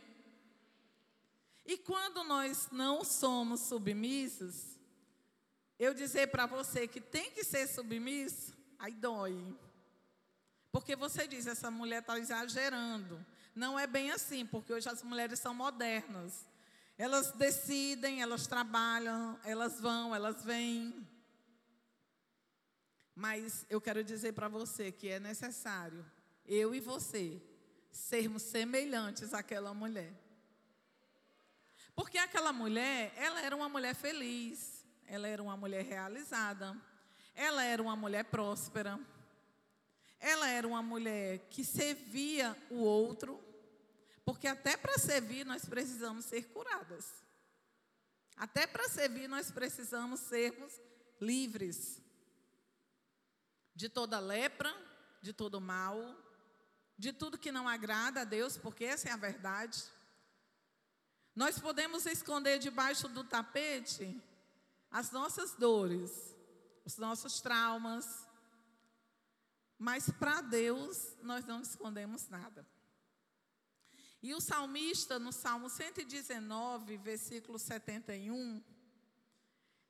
E 1.66 1.76
quando 1.76 2.24
nós 2.24 2.68
não 2.72 3.04
somos 3.04 3.62
submissos, 3.62 4.78
eu 5.80 5.96
dizer 5.96 6.28
para 6.28 6.46
você 6.46 6.88
que 6.88 7.02
tem 7.02 7.32
que 7.32 7.44
ser 7.44 7.66
submisso, 7.66 8.56
aí 8.78 8.94
dói. 8.94 9.58
Porque 10.72 10.96
você 10.96 11.28
diz, 11.28 11.48
essa 11.48 11.72
mulher 11.72 12.02
está 12.02 12.20
exagerando. 12.20 13.26
Não 13.56 13.80
é 13.80 13.88
bem 13.88 14.12
assim, 14.12 14.46
porque 14.46 14.72
hoje 14.72 14.88
as 14.88 15.02
mulheres 15.02 15.40
são 15.40 15.56
modernas. 15.56 16.48
Elas 16.98 17.32
decidem, 17.32 18.22
elas 18.22 18.48
trabalham, 18.48 19.40
elas 19.44 19.80
vão, 19.80 20.16
elas 20.16 20.44
vêm. 20.44 21.08
Mas 23.14 23.66
eu 23.70 23.80
quero 23.80 24.04
dizer 24.04 24.34
para 24.34 24.48
você 24.48 24.92
que 24.92 25.08
é 25.10 25.20
necessário, 25.20 26.06
eu 26.46 26.74
e 26.74 26.80
você, 26.80 27.42
sermos 27.92 28.44
semelhantes 28.44 29.34
àquela 29.34 29.74
mulher. 29.74 30.14
Porque 31.96 32.18
aquela 32.18 32.54
mulher, 32.54 33.14
ela 33.16 33.42
era 33.42 33.56
uma 33.56 33.70
mulher 33.70 33.96
feliz, 33.96 34.86
ela 35.06 35.28
era 35.28 35.42
uma 35.42 35.58
mulher 35.58 35.84
realizada, 35.84 36.76
ela 37.34 37.64
era 37.64 37.82
uma 37.82 37.96
mulher 37.96 38.26
próspera, 38.26 39.00
ela 40.20 40.48
era 40.50 40.68
uma 40.68 40.82
mulher 40.82 41.48
que 41.50 41.64
servia 41.64 42.56
o 42.70 42.78
outro, 42.78 43.44
porque 44.28 44.46
até 44.46 44.76
para 44.76 44.98
servir 44.98 45.46
nós 45.46 45.64
precisamos 45.64 46.26
ser 46.26 46.50
curadas. 46.50 47.24
Até 48.36 48.68
para 48.68 48.90
servir 48.90 49.26
nós 49.30 49.50
precisamos 49.52 50.20
sermos 50.20 50.74
livres 51.22 52.02
de 53.74 53.88
toda 53.88 54.20
lepra, 54.20 54.70
de 55.22 55.32
todo 55.32 55.62
mal, 55.62 55.98
de 56.98 57.14
tudo 57.14 57.38
que 57.38 57.54
não 57.54 57.70
agrada 57.70 58.20
a 58.20 58.26
Deus, 58.26 58.58
porque 58.58 58.84
essa 58.84 59.08
é 59.08 59.14
a 59.14 59.16
verdade. 59.16 59.82
Nós 61.34 61.58
podemos 61.58 62.06
esconder 62.06 62.60
debaixo 62.60 63.08
do 63.08 63.24
tapete 63.24 64.22
as 64.92 65.10
nossas 65.10 65.54
dores, 65.54 66.36
os 66.84 66.98
nossos 66.98 67.40
traumas, 67.40 68.28
mas 69.80 70.10
para 70.10 70.42
Deus 70.42 71.16
nós 71.24 71.46
não 71.46 71.62
escondemos 71.62 72.28
nada. 72.28 72.68
E 74.22 74.34
o 74.34 74.42
salmista, 74.42 75.20
no 75.20 75.32
Salmo 75.32 75.70
119, 75.70 76.98
versículo 76.98 77.60
71, 77.60 78.64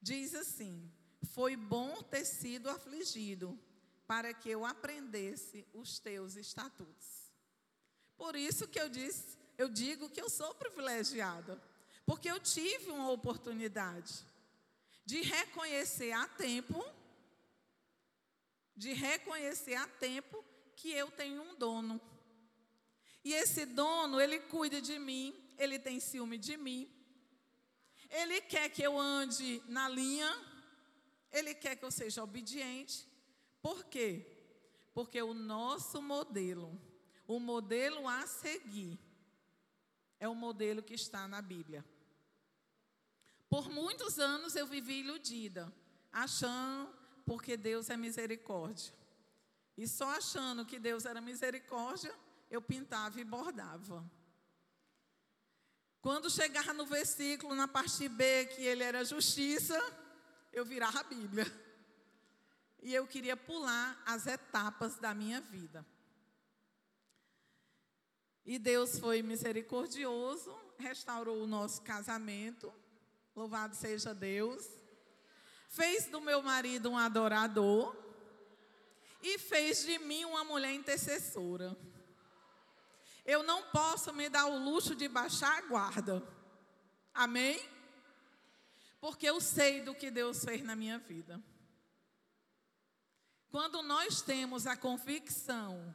diz 0.01 0.36
assim: 0.36 0.91
Foi 1.34 1.55
bom 1.55 2.01
ter 2.03 2.25
sido 2.25 2.69
afligido, 2.69 3.57
para 4.05 4.34
que 4.34 4.50
eu 4.50 4.65
aprendesse 4.65 5.65
os 5.74 6.00
teus 6.00 6.36
estatutos. 6.36 7.31
Por 8.17 8.36
isso 8.36 8.67
que 8.67 8.79
eu 8.79 8.89
disse 8.89 9.38
eu 9.57 9.67
digo 9.67 10.10
que 10.10 10.22
eu 10.22 10.29
sou 10.29 10.53
privilegiada, 10.53 11.60
porque 12.05 12.29
eu 12.29 12.39
tive 12.39 12.91
uma 12.91 13.10
oportunidade 13.10 14.24
de 15.03 15.22
reconhecer 15.22 16.12
a 16.12 16.27
tempo 16.27 16.86
de 18.75 18.93
reconhecer 18.93 19.74
a 19.74 19.88
tempo 19.88 20.46
que 20.75 20.91
eu 20.91 21.10
tenho 21.10 21.41
um 21.41 21.55
dono. 21.55 22.00
E 23.27 23.34
esse 23.34 23.65
dono, 23.65 24.22
ele 24.22 24.39
cuida 24.39 24.79
de 24.81 24.98
mim, 24.98 25.36
ele 25.57 25.77
tem 25.77 26.00
ciúme 26.00 26.38
de 26.38 26.55
mim. 26.55 26.89
Ele 28.10 28.39
quer 28.39 28.69
que 28.69 28.81
eu 28.81 28.98
ande 28.98 29.62
na 29.67 29.89
linha, 29.89 30.34
ele 31.29 31.53
quer 31.53 31.75
que 31.75 31.84
eu 31.84 31.91
seja 31.91 32.24
obediente. 32.24 33.05
Por 33.62 33.84
quê? 33.84 34.25
Porque 34.93 35.22
o 35.22 35.34
nosso 35.34 36.01
modelo, 36.01 36.81
o 37.27 37.38
modelo 37.38 38.07
a 38.07 38.25
seguir, 38.25 38.98
é 40.22 40.29
o 40.29 40.34
modelo 40.34 40.81
que 40.81 40.93
está 40.93 41.27
na 41.27 41.41
Bíblia. 41.41 41.84
Por 43.50 43.69
muitos 43.69 44.19
anos 44.19 44.55
eu 44.55 44.65
vivi 44.65 45.01
iludida, 45.01 45.69
achando 46.13 46.96
porque 47.25 47.57
Deus 47.57 47.89
é 47.89 47.98
misericórdia. 47.98 48.93
E 49.77 49.86
só 49.86 50.12
achando 50.12 50.65
que 50.65 50.79
Deus 50.79 51.03
era 51.03 51.19
misericórdia, 51.19 52.15
eu 52.49 52.61
pintava 52.61 53.19
e 53.19 53.23
bordava. 53.23 54.09
Quando 56.01 56.29
chegava 56.29 56.73
no 56.73 56.85
versículo, 56.85 57.53
na 57.55 57.67
parte 57.67 58.07
B, 58.07 58.45
que 58.45 58.61
ele 58.61 58.83
era 58.83 59.03
justiça, 59.03 59.77
eu 60.53 60.63
virava 60.63 60.99
a 60.99 61.03
Bíblia. 61.03 61.45
E 62.81 62.93
eu 62.93 63.05
queria 63.05 63.35
pular 63.35 64.01
as 64.05 64.27
etapas 64.27 64.97
da 64.97 65.13
minha 65.13 65.41
vida. 65.41 65.85
E 68.45 68.57
Deus 68.57 68.97
foi 68.97 69.21
misericordioso, 69.21 70.57
restaurou 70.77 71.43
o 71.43 71.47
nosso 71.47 71.81
casamento. 71.81 72.73
Louvado 73.35 73.75
seja 73.75 74.13
Deus. 74.13 74.65
Fez 75.67 76.05
do 76.05 76.21
meu 76.21 76.41
marido 76.41 76.89
um 76.89 76.97
adorador 76.97 77.93
e 79.21 79.37
fez 79.37 79.83
de 79.83 79.99
mim 79.99 80.23
uma 80.23 80.45
mulher 80.45 80.73
intercessora. 80.73 81.75
Eu 83.27 83.43
não 83.43 83.62
posso 83.63 84.13
me 84.13 84.29
dar 84.29 84.46
o 84.46 84.57
luxo 84.57 84.96
de 84.96 85.10
baixar 85.10 85.57
a 85.57 85.62
guarda. 85.67 86.24
Amém? 87.13 87.60
Porque 89.01 89.27
eu 89.27 89.41
sei 89.41 89.81
do 89.81 89.93
que 89.93 90.10
Deus 90.10 90.46
fez 90.46 90.63
na 90.63 90.77
minha 90.77 90.98
vida. 90.98 91.43
Quando 93.50 93.84
nós 93.84 94.22
temos 94.22 94.65
a 94.65 94.77
convicção 94.77 95.93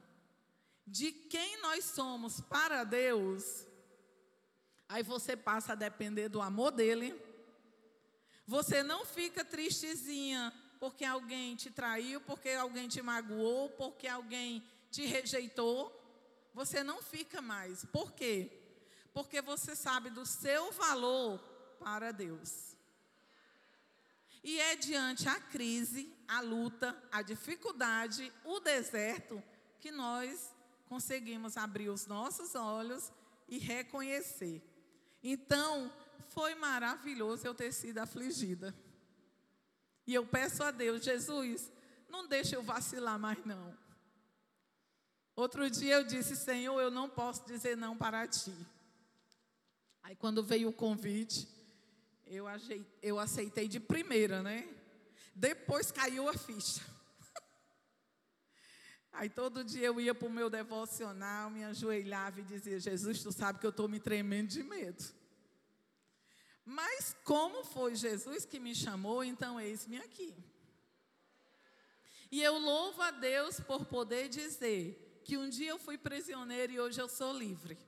de 0.86 1.10
quem 1.10 1.58
nós 1.62 1.86
somos 1.86 2.40
para 2.42 2.84
Deus, 2.84 3.66
aí 4.86 5.02
você 5.02 5.34
passa 5.34 5.72
a 5.72 5.76
depender 5.76 6.28
do 6.28 6.42
amor 6.42 6.70
dele. 6.70 7.18
Você 8.46 8.82
não 8.82 9.06
fica 9.06 9.42
tristezinha 9.42 10.52
porque 10.78 11.04
alguém 11.04 11.56
te 11.56 11.70
traiu, 11.70 12.20
porque 12.20 12.50
alguém 12.50 12.88
te 12.88 13.00
magoou, 13.00 13.70
porque 13.70 14.06
alguém 14.06 14.62
te 14.90 15.06
rejeitou. 15.06 16.01
Você 16.54 16.82
não 16.82 17.02
fica 17.02 17.40
mais. 17.40 17.84
Por 17.86 18.12
quê? 18.12 18.50
Porque 19.12 19.40
você 19.40 19.74
sabe 19.74 20.10
do 20.10 20.26
seu 20.26 20.72
valor 20.72 21.38
para 21.78 22.12
Deus. 22.12 22.72
E 24.44 24.58
é 24.58 24.74
diante 24.74 25.28
a 25.28 25.38
crise, 25.40 26.12
a 26.26 26.40
luta, 26.40 26.96
a 27.12 27.22
dificuldade, 27.22 28.32
o 28.44 28.58
deserto, 28.58 29.42
que 29.78 29.90
nós 29.90 30.52
conseguimos 30.86 31.56
abrir 31.56 31.88
os 31.88 32.06
nossos 32.06 32.54
olhos 32.54 33.12
e 33.48 33.58
reconhecer. 33.58 34.62
Então, 35.22 35.92
foi 36.30 36.54
maravilhoso 36.54 37.46
eu 37.46 37.54
ter 37.54 37.72
sido 37.72 37.98
afligida. 37.98 38.74
E 40.06 40.14
eu 40.14 40.26
peço 40.26 40.62
a 40.64 40.70
Deus, 40.70 41.04
Jesus, 41.04 41.70
não 42.08 42.26
deixe 42.26 42.56
eu 42.56 42.62
vacilar 42.62 43.18
mais 43.18 43.44
não. 43.44 43.76
Outro 45.34 45.68
dia 45.70 45.94
eu 45.94 46.04
disse, 46.04 46.36
Senhor, 46.36 46.78
eu 46.80 46.90
não 46.90 47.08
posso 47.08 47.46
dizer 47.46 47.76
não 47.76 47.96
para 47.96 48.26
ti. 48.26 48.54
Aí 50.02 50.14
quando 50.14 50.42
veio 50.42 50.68
o 50.68 50.72
convite, 50.72 51.48
eu, 52.26 52.44
eu 53.02 53.18
aceitei 53.18 53.66
de 53.66 53.80
primeira, 53.80 54.42
né? 54.42 54.68
Depois 55.34 55.90
caiu 55.90 56.28
a 56.28 56.34
ficha. 56.34 56.82
Aí 59.12 59.30
todo 59.30 59.64
dia 59.64 59.86
eu 59.86 60.00
ia 60.00 60.14
para 60.14 60.28
o 60.28 60.30
meu 60.30 60.50
devocional, 60.50 61.48
me 61.48 61.64
ajoelhava 61.64 62.40
e 62.40 62.44
dizia: 62.44 62.78
Jesus, 62.78 63.22
tu 63.22 63.32
sabe 63.32 63.58
que 63.58 63.66
eu 63.66 63.70
estou 63.70 63.88
me 63.88 63.98
tremendo 63.98 64.48
de 64.48 64.62
medo. 64.62 65.02
Mas 66.64 67.16
como 67.24 67.64
foi 67.64 67.94
Jesus 67.94 68.44
que 68.44 68.60
me 68.60 68.74
chamou, 68.74 69.24
então 69.24 69.58
eis-me 69.58 69.96
aqui. 69.96 70.34
E 72.30 72.42
eu 72.42 72.58
louvo 72.58 73.00
a 73.02 73.10
Deus 73.10 73.60
por 73.60 73.86
poder 73.86 74.28
dizer 74.28 75.11
que 75.22 75.36
um 75.36 75.48
dia 75.48 75.70
eu 75.70 75.78
fui 75.78 75.96
prisioneiro 75.96 76.72
e 76.72 76.80
hoje 76.80 77.00
eu 77.00 77.08
sou 77.08 77.32
livre. 77.32 77.78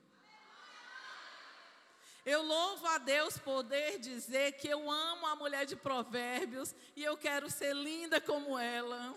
Eu 2.25 2.41
louvo 2.41 2.87
a 2.87 2.97
Deus 2.97 3.37
poder 3.37 3.99
dizer 3.99 4.53
que 4.53 4.67
eu 4.67 4.89
amo 4.89 5.27
a 5.27 5.35
mulher 5.35 5.65
de 5.65 5.75
provérbios 5.75 6.73
e 6.95 7.03
eu 7.03 7.15
quero 7.15 7.51
ser 7.51 7.75
linda 7.75 8.19
como 8.19 8.57
ela. 8.57 9.15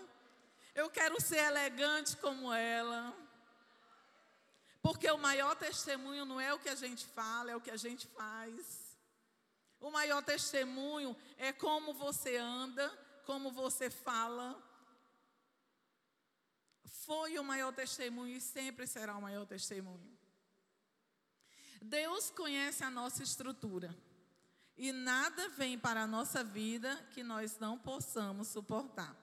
Eu 0.75 0.89
quero 0.91 1.19
ser 1.19 1.37
elegante 1.37 2.15
como 2.17 2.53
ela. 2.53 3.15
Porque 4.81 5.09
o 5.09 5.17
maior 5.17 5.55
testemunho 5.55 6.23
não 6.23 6.39
é 6.39 6.53
o 6.53 6.59
que 6.59 6.69
a 6.69 6.75
gente 6.75 7.05
fala, 7.05 7.51
é 7.51 7.55
o 7.55 7.61
que 7.61 7.71
a 7.71 7.77
gente 7.77 8.05
faz. 8.07 8.95
O 9.79 9.89
maior 9.89 10.21
testemunho 10.21 11.17
é 11.37 11.51
como 11.51 11.93
você 11.93 12.37
anda, 12.37 12.87
como 13.25 13.51
você 13.51 13.89
fala. 13.89 14.55
Foi 16.89 17.37
o 17.39 17.43
maior 17.43 17.73
testemunho 17.73 18.35
e 18.35 18.41
sempre 18.41 18.85
será 18.85 19.15
o 19.15 19.21
maior 19.21 19.45
testemunho. 19.45 20.17
Deus 21.81 22.29
conhece 22.29 22.83
a 22.83 22.89
nossa 22.89 23.23
estrutura. 23.23 23.95
E 24.77 24.91
nada 24.91 25.49
vem 25.49 25.77
para 25.77 26.03
a 26.03 26.07
nossa 26.07 26.43
vida 26.43 26.95
que 27.11 27.21
nós 27.21 27.57
não 27.59 27.77
possamos 27.77 28.47
suportar. 28.47 29.15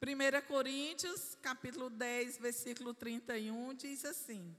1 0.00 0.46
Coríntios, 0.46 1.36
capítulo 1.42 1.90
10, 1.90 2.38
versículo 2.38 2.94
31, 2.94 3.74
diz 3.74 4.04
assim: 4.04 4.56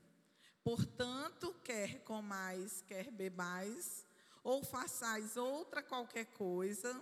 Portanto, 0.63 1.55
quer 1.63 2.03
comais, 2.03 2.83
quer 2.85 3.09
bebais, 3.09 4.05
ou 4.43 4.63
façais 4.63 5.37
outra 5.37 5.81
qualquer 5.81 6.25
coisa, 6.25 7.01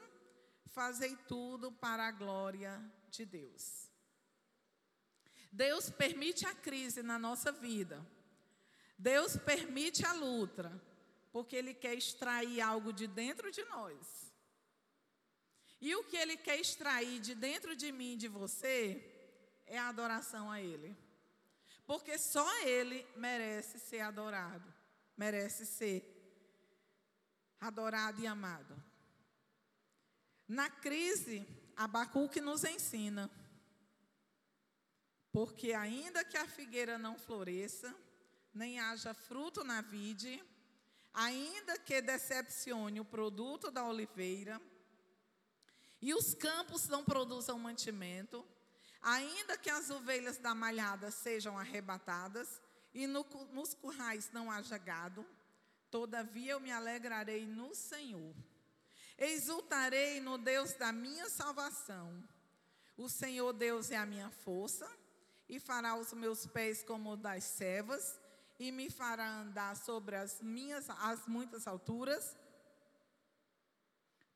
fazei 0.68 1.16
tudo 1.28 1.72
para 1.72 2.08
a 2.08 2.12
glória 2.12 2.80
de 3.10 3.26
Deus. 3.26 3.89
Deus 5.52 5.90
permite 5.90 6.46
a 6.46 6.54
crise 6.54 7.02
na 7.02 7.18
nossa 7.18 7.52
vida. 7.52 8.06
Deus 8.98 9.38
permite 9.38 10.06
a 10.06 10.14
luta, 10.14 10.72
porque 11.32 11.56
Ele 11.56 11.74
quer 11.74 11.96
extrair 11.96 12.62
algo 12.62 12.92
de 12.92 13.08
dentro 13.08 13.52
de 13.52 13.64
nós. 13.66 14.34
E 15.82 15.96
o 15.96 16.04
que 16.04 16.18
Ele 16.18 16.36
quer 16.36 16.60
extrair 16.60 17.20
de 17.20 17.34
dentro 17.34 17.76
de 17.76 17.92
mim 17.92 18.14
e 18.14 18.18
de 18.18 18.28
você 18.28 19.02
é 19.66 19.78
a 19.78 19.90
adoração 19.90 20.52
a 20.52 20.62
Ele. 20.62 20.96
Porque 21.88 22.18
só 22.18 22.48
Ele 22.64 23.08
merece 23.16 23.80
ser 23.80 24.02
adorado, 24.02 24.74
merece 25.18 25.66
ser 25.66 26.04
adorado 27.60 28.22
e 28.22 28.28
amado. 28.28 28.76
Na 30.48 30.70
crise, 30.70 31.48
Abacuque 31.76 32.42
nos 32.42 32.64
ensina. 32.64 33.30
Porque 35.32 35.74
ainda 35.74 36.24
que 36.24 36.38
a 36.38 36.48
figueira 36.48 36.98
não 36.98 37.18
floresça, 37.18 37.94
nem 38.54 38.80
haja 38.80 39.14
fruto 39.14 39.64
na 39.64 39.82
vide, 39.82 40.44
ainda 41.14 41.78
que 41.78 42.02
decepcione 42.02 43.00
o 43.00 43.06
produto 43.06 43.70
da 43.70 43.86
oliveira, 43.86 44.60
e 46.02 46.14
os 46.14 46.34
campos 46.34 46.88
não 46.88 47.04
produzam 47.04 47.60
mantimento, 47.60 48.46
Ainda 49.02 49.58
que 49.58 49.70
as 49.70 49.90
ovelhas 49.90 50.38
da 50.38 50.54
malhada 50.54 51.10
sejam 51.10 51.58
arrebatadas 51.58 52.62
e 52.94 53.08
no, 53.08 53.26
nos 53.54 53.74
currais 53.74 54.30
não 54.32 54.52
haja 54.52 54.78
gado, 54.78 55.26
todavia 55.90 56.54
eu 56.54 56.60
me 56.60 56.72
alegrarei 56.72 57.46
no 57.46 57.74
Senhor. 57.74 58.36
Exultarei 59.18 60.20
no 60.20 60.38
Deus 60.38 60.74
da 60.74 60.92
minha 60.92 61.30
salvação. 61.30 62.22
O 62.98 63.08
Senhor 63.08 63.54
Deus 63.54 63.90
é 63.90 63.96
a 63.96 64.06
minha 64.06 64.30
força 64.30 64.90
e 65.50 65.60
fará 65.60 65.96
os 65.96 66.14
meus 66.14 66.46
pés 66.46 66.84
como 66.84 67.18
das 67.18 67.44
servas 67.44 68.20
e 68.60 68.72
me 68.72 68.90
fará 68.90 69.28
andar 69.28 69.76
sobre 69.76 70.16
as 70.16 70.42
minhas 70.42 70.90
as 70.90 71.26
muitas 71.26 71.66
alturas, 71.66 72.38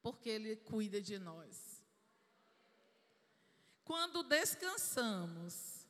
porque 0.02 0.30
ele 0.30 0.56
cuida 0.56 1.00
de 1.00 1.20
nós. 1.20 1.84
Quando 3.86 4.24
descansamos 4.24 5.86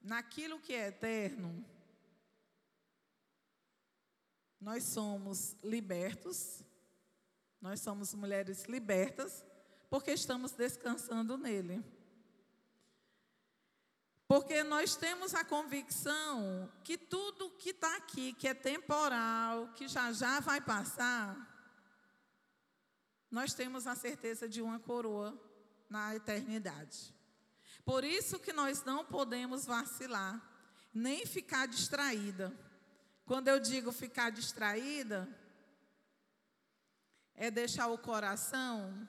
naquilo 0.00 0.58
que 0.60 0.72
é 0.72 0.88
eterno, 0.88 1.64
nós 4.60 4.82
somos 4.84 5.54
libertos, 5.62 6.64
nós 7.60 7.80
somos 7.80 8.14
mulheres 8.14 8.64
libertas, 8.64 9.44
porque 9.90 10.10
estamos 10.10 10.52
descansando 10.52 11.36
nele. 11.36 11.84
Porque 14.34 14.64
nós 14.64 14.96
temos 14.96 15.32
a 15.32 15.44
convicção 15.44 16.68
que 16.82 16.98
tudo 16.98 17.52
que 17.52 17.70
está 17.70 17.96
aqui, 17.98 18.32
que 18.32 18.48
é 18.48 18.52
temporal, 18.52 19.68
que 19.76 19.86
já 19.86 20.10
já 20.10 20.40
vai 20.40 20.60
passar, 20.60 21.38
nós 23.30 23.54
temos 23.54 23.86
a 23.86 23.94
certeza 23.94 24.48
de 24.48 24.60
uma 24.60 24.80
coroa 24.80 25.40
na 25.88 26.16
eternidade. 26.16 27.14
Por 27.84 28.02
isso 28.02 28.40
que 28.40 28.52
nós 28.52 28.82
não 28.82 29.04
podemos 29.04 29.66
vacilar, 29.66 30.42
nem 30.92 31.24
ficar 31.24 31.68
distraída. 31.68 32.52
Quando 33.24 33.46
eu 33.46 33.60
digo 33.60 33.92
ficar 33.92 34.30
distraída, 34.30 35.28
é 37.36 37.52
deixar 37.52 37.86
o 37.86 37.96
coração 37.96 39.08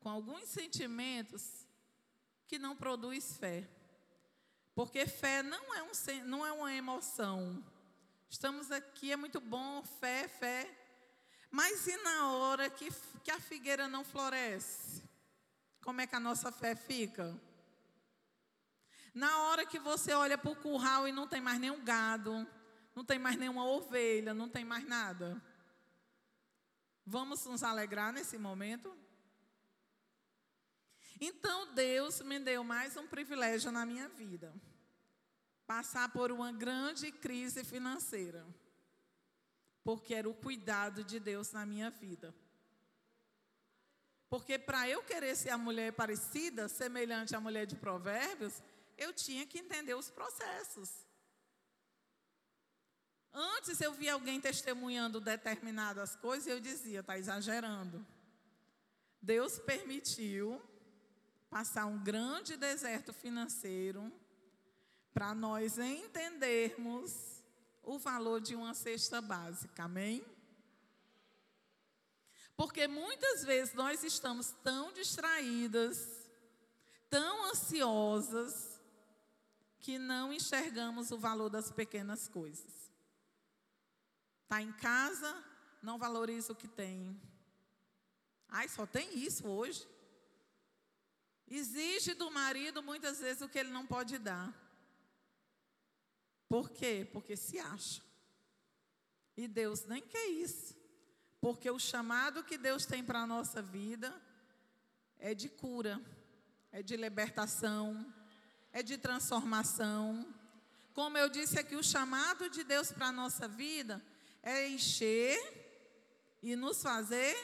com 0.00 0.08
alguns 0.08 0.44
sentimentos 0.44 1.66
que 2.46 2.58
não 2.58 2.74
produz 2.74 3.36
fé. 3.36 3.68
Porque 4.78 5.08
fé 5.08 5.42
não 5.42 5.74
é, 5.74 5.82
um, 5.82 5.90
não 6.26 6.46
é 6.46 6.52
uma 6.52 6.72
emoção. 6.72 7.60
Estamos 8.30 8.70
aqui, 8.70 9.10
é 9.10 9.16
muito 9.16 9.40
bom, 9.40 9.82
fé, 9.82 10.28
fé. 10.28 10.70
Mas 11.50 11.88
e 11.88 11.96
na 11.96 12.30
hora 12.30 12.70
que, 12.70 12.88
que 13.24 13.30
a 13.32 13.40
figueira 13.40 13.88
não 13.88 14.04
floresce? 14.04 15.02
Como 15.82 16.00
é 16.00 16.06
que 16.06 16.14
a 16.14 16.20
nossa 16.20 16.52
fé 16.52 16.76
fica? 16.76 17.36
Na 19.12 19.42
hora 19.46 19.66
que 19.66 19.80
você 19.80 20.12
olha 20.12 20.38
para 20.38 20.52
o 20.52 20.54
curral 20.54 21.08
e 21.08 21.10
não 21.10 21.26
tem 21.26 21.40
mais 21.40 21.58
nenhum 21.58 21.84
gado, 21.84 22.46
não 22.94 23.04
tem 23.04 23.18
mais 23.18 23.36
nenhuma 23.36 23.64
ovelha, 23.64 24.32
não 24.32 24.48
tem 24.48 24.64
mais 24.64 24.86
nada. 24.86 25.42
Vamos 27.04 27.44
nos 27.46 27.64
alegrar 27.64 28.12
nesse 28.12 28.38
momento? 28.38 28.96
Então 31.20 31.72
Deus 31.74 32.20
me 32.20 32.38
deu 32.38 32.62
mais 32.62 32.96
um 32.96 33.06
privilégio 33.06 33.72
na 33.72 33.84
minha 33.84 34.08
vida: 34.08 34.54
passar 35.66 36.12
por 36.12 36.30
uma 36.30 36.52
grande 36.52 37.10
crise 37.10 37.64
financeira, 37.64 38.46
porque 39.82 40.14
era 40.14 40.28
o 40.28 40.34
cuidado 40.34 41.02
de 41.02 41.18
Deus 41.18 41.52
na 41.52 41.66
minha 41.66 41.90
vida. 41.90 42.34
Porque 44.30 44.58
para 44.58 44.88
eu 44.88 45.02
querer 45.02 45.34
ser 45.34 45.50
a 45.50 45.58
mulher 45.58 45.92
parecida, 45.92 46.68
semelhante 46.68 47.34
à 47.34 47.40
mulher 47.40 47.66
de 47.66 47.74
Provérbios, 47.74 48.62
eu 48.96 49.12
tinha 49.12 49.46
que 49.46 49.58
entender 49.58 49.94
os 49.94 50.10
processos. 50.10 51.06
Antes 53.32 53.80
eu 53.80 53.92
via 53.92 54.12
alguém 54.12 54.40
testemunhando 54.40 55.20
determinadas 55.20 56.14
coisas 56.16 56.46
e 56.46 56.50
eu 56.50 56.60
dizia, 56.60 57.00
está 57.00 57.18
exagerando. 57.18 58.06
Deus 59.20 59.58
permitiu 59.58 60.62
passar 61.50 61.86
um 61.86 62.02
grande 62.02 62.56
deserto 62.56 63.12
financeiro 63.12 64.12
para 65.12 65.34
nós 65.34 65.78
entendermos 65.78 67.42
o 67.82 67.98
valor 67.98 68.40
de 68.40 68.54
uma 68.54 68.74
cesta 68.74 69.20
básica, 69.20 69.84
amém? 69.84 70.24
Porque 72.56 72.86
muitas 72.86 73.44
vezes 73.44 73.72
nós 73.74 74.02
estamos 74.02 74.50
tão 74.62 74.92
distraídas, 74.92 76.28
tão 77.08 77.50
ansiosas, 77.50 78.78
que 79.80 79.98
não 79.98 80.32
enxergamos 80.32 81.10
o 81.10 81.18
valor 81.18 81.48
das 81.48 81.70
pequenas 81.70 82.28
coisas. 82.28 82.92
Está 84.42 84.60
em 84.60 84.72
casa, 84.72 85.44
não 85.82 85.98
valoriza 85.98 86.52
o 86.52 86.56
que 86.56 86.68
tem. 86.68 87.20
Ai, 88.48 88.68
só 88.68 88.86
tem 88.86 89.18
isso 89.18 89.46
hoje. 89.46 89.86
Exige 91.50 92.14
do 92.14 92.30
marido 92.30 92.82
muitas 92.82 93.20
vezes 93.20 93.42
o 93.42 93.48
que 93.48 93.58
ele 93.58 93.70
não 93.70 93.86
pode 93.86 94.18
dar. 94.18 94.52
Por 96.48 96.70
quê? 96.70 97.08
Porque 97.12 97.36
se 97.36 97.58
acha. 97.58 98.02
E 99.36 99.46
Deus 99.46 99.84
nem 99.84 100.02
quer 100.02 100.28
isso. 100.28 100.76
Porque 101.40 101.70
o 101.70 101.78
chamado 101.78 102.42
que 102.42 102.58
Deus 102.58 102.84
tem 102.84 103.04
para 103.04 103.20
a 103.20 103.26
nossa 103.26 103.62
vida 103.62 104.14
é 105.18 105.34
de 105.34 105.48
cura, 105.48 106.00
é 106.72 106.82
de 106.82 106.96
libertação, 106.96 108.12
é 108.72 108.82
de 108.82 108.98
transformação. 108.98 110.34
Como 110.92 111.16
eu 111.16 111.28
disse 111.28 111.58
aqui, 111.58 111.76
o 111.76 111.82
chamado 111.82 112.50
de 112.50 112.64
Deus 112.64 112.90
para 112.90 113.06
a 113.08 113.12
nossa 113.12 113.46
vida 113.46 114.02
é 114.42 114.68
encher 114.68 115.38
e 116.42 116.56
nos 116.56 116.82
fazer 116.82 117.36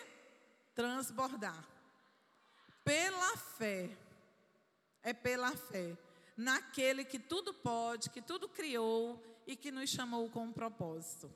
transbordar. 0.74 1.73
Pela 2.84 3.36
fé. 3.36 3.96
É 5.02 5.12
pela 5.12 5.56
fé. 5.56 5.96
Naquele 6.36 7.04
que 7.04 7.18
tudo 7.18 7.54
pode, 7.54 8.10
que 8.10 8.20
tudo 8.20 8.48
criou 8.48 9.22
e 9.46 9.56
que 9.56 9.70
nos 9.70 9.90
chamou 9.90 10.28
com 10.30 10.44
um 10.44 10.52
propósito. 10.52 11.32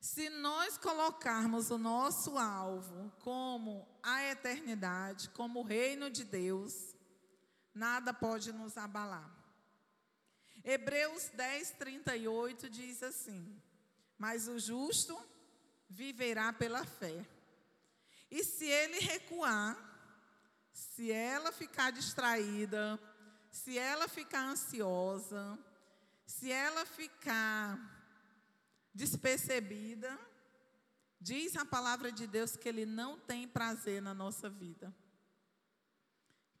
Se 0.00 0.28
nós 0.28 0.76
colocarmos 0.76 1.70
o 1.70 1.78
nosso 1.78 2.36
alvo 2.36 3.10
como 3.20 3.88
a 4.02 4.22
eternidade, 4.24 5.30
como 5.30 5.60
o 5.60 5.64
reino 5.64 6.10
de 6.10 6.24
Deus, 6.24 6.94
nada 7.74 8.12
pode 8.12 8.52
nos 8.52 8.76
abalar. 8.76 9.32
Hebreus 10.62 11.30
10, 11.30 11.70
38 11.72 12.68
diz 12.68 13.02
assim: 13.02 13.60
mas 14.18 14.48
o 14.48 14.58
justo 14.58 15.18
viverá 15.88 16.52
pela 16.52 16.84
fé. 16.84 17.26
E 18.34 18.42
se 18.42 18.66
ele 18.66 18.98
recuar, 18.98 19.78
se 20.72 21.12
ela 21.12 21.52
ficar 21.52 21.92
distraída, 21.92 22.98
se 23.48 23.78
ela 23.78 24.08
ficar 24.08 24.48
ansiosa, 24.48 25.56
se 26.26 26.50
ela 26.50 26.84
ficar 26.84 27.78
despercebida, 28.92 30.18
diz 31.20 31.54
a 31.54 31.64
palavra 31.64 32.10
de 32.10 32.26
Deus 32.26 32.56
que 32.56 32.68
ele 32.68 32.84
não 32.84 33.20
tem 33.20 33.46
prazer 33.46 34.02
na 34.02 34.12
nossa 34.12 34.50
vida. 34.50 34.92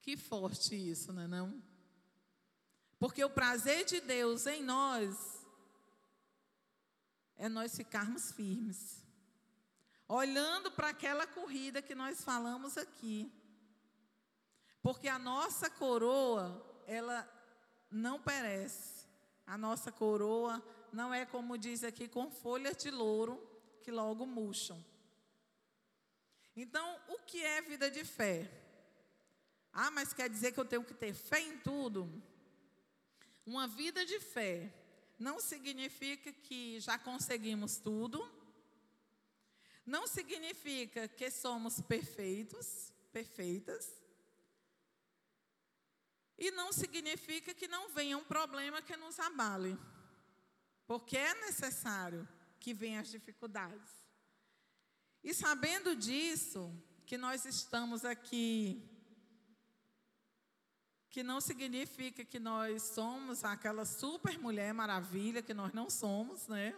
Que 0.00 0.16
forte 0.16 0.76
isso, 0.76 1.12
não 1.12 1.22
é 1.22 1.26
não? 1.26 1.60
Porque 3.00 3.24
o 3.24 3.30
prazer 3.30 3.84
de 3.84 4.00
Deus 4.00 4.46
em 4.46 4.62
nós 4.62 5.44
é 7.36 7.48
nós 7.48 7.76
ficarmos 7.76 8.30
firmes. 8.30 9.03
Olhando 10.08 10.70
para 10.70 10.88
aquela 10.88 11.26
corrida 11.26 11.80
que 11.80 11.94
nós 11.94 12.22
falamos 12.22 12.76
aqui. 12.76 13.32
Porque 14.82 15.08
a 15.08 15.18
nossa 15.18 15.70
coroa, 15.70 16.62
ela 16.86 17.26
não 17.90 18.20
perece. 18.20 19.06
A 19.46 19.56
nossa 19.56 19.90
coroa 19.90 20.62
não 20.92 21.12
é 21.12 21.24
como 21.24 21.56
diz 21.58 21.82
aqui, 21.82 22.06
com 22.06 22.30
folhas 22.30 22.76
de 22.76 22.90
louro 22.90 23.40
que 23.82 23.90
logo 23.90 24.26
murcham. 24.26 24.82
Então, 26.56 27.00
o 27.08 27.18
que 27.18 27.42
é 27.42 27.60
vida 27.62 27.90
de 27.90 28.04
fé? 28.04 28.50
Ah, 29.72 29.90
mas 29.90 30.12
quer 30.12 30.30
dizer 30.30 30.52
que 30.52 30.60
eu 30.60 30.64
tenho 30.64 30.84
que 30.84 30.94
ter 30.94 31.12
fé 31.12 31.40
em 31.40 31.58
tudo? 31.58 32.22
Uma 33.44 33.66
vida 33.66 34.06
de 34.06 34.20
fé 34.20 34.72
não 35.18 35.40
significa 35.40 36.32
que 36.32 36.78
já 36.78 36.96
conseguimos 36.96 37.76
tudo, 37.76 38.24
não 39.84 40.06
significa 40.06 41.06
que 41.08 41.30
somos 41.30 41.80
perfeitos, 41.80 42.92
perfeitas, 43.12 43.92
e 46.36 46.50
não 46.50 46.72
significa 46.72 47.54
que 47.54 47.68
não 47.68 47.88
venha 47.90 48.18
um 48.18 48.24
problema 48.24 48.82
que 48.82 48.96
nos 48.96 49.18
abale, 49.18 49.78
porque 50.86 51.16
é 51.16 51.34
necessário 51.46 52.28
que 52.58 52.74
venham 52.74 53.00
as 53.00 53.10
dificuldades. 53.10 53.92
E 55.22 55.32
sabendo 55.32 55.94
disso, 55.94 56.72
que 57.06 57.16
nós 57.16 57.44
estamos 57.44 58.04
aqui 58.04 58.90
que 61.14 61.22
não 61.22 61.40
significa 61.40 62.24
que 62.24 62.40
nós 62.40 62.82
somos 62.82 63.44
aquela 63.44 63.84
super 63.84 64.36
mulher 64.36 64.74
maravilha, 64.74 65.42
que 65.42 65.54
nós 65.54 65.72
não 65.72 65.88
somos, 65.88 66.48
né? 66.48 66.74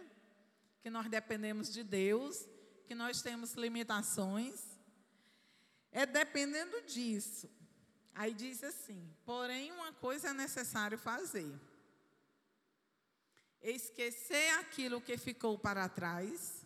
Que 0.79 0.91
nós 0.91 1.09
dependemos 1.09 1.73
de 1.73 1.83
Deus, 1.83 2.47
que 2.87 2.95
nós 2.95 3.21
temos 3.21 3.53
limitações. 3.53 4.55
É 5.91 6.05
dependendo 6.05 6.81
disso. 6.83 7.49
Aí 8.15 8.33
diz 8.33 8.63
assim: 8.63 9.13
porém, 9.25 9.71
uma 9.71 9.93
coisa 9.93 10.29
é 10.29 10.33
necessário 10.33 10.97
fazer: 10.97 11.53
esquecer 13.61 14.49
aquilo 14.59 15.01
que 15.01 15.17
ficou 15.17 15.59
para 15.59 15.87
trás 15.87 16.65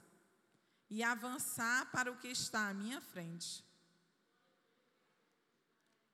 e 0.89 1.03
avançar 1.03 1.91
para 1.91 2.11
o 2.11 2.17
que 2.17 2.27
está 2.27 2.69
à 2.69 2.73
minha 2.73 3.01
frente 3.01 3.69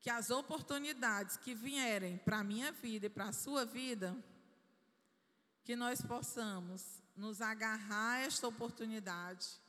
que 0.07 0.11
as 0.11 0.29
oportunidades 0.29 1.35
que 1.35 1.53
vierem 1.53 2.17
para 2.17 2.39
a 2.39 2.43
minha 2.43 2.71
vida 2.71 3.07
e 3.07 3.09
para 3.09 3.25
a 3.25 3.33
sua 3.33 3.65
vida, 3.65 4.15
que 5.65 5.75
nós 5.75 6.01
possamos 6.01 7.03
nos 7.13 7.41
agarrar 7.41 8.13
a 8.13 8.19
esta 8.19 8.47
oportunidade 8.47 9.59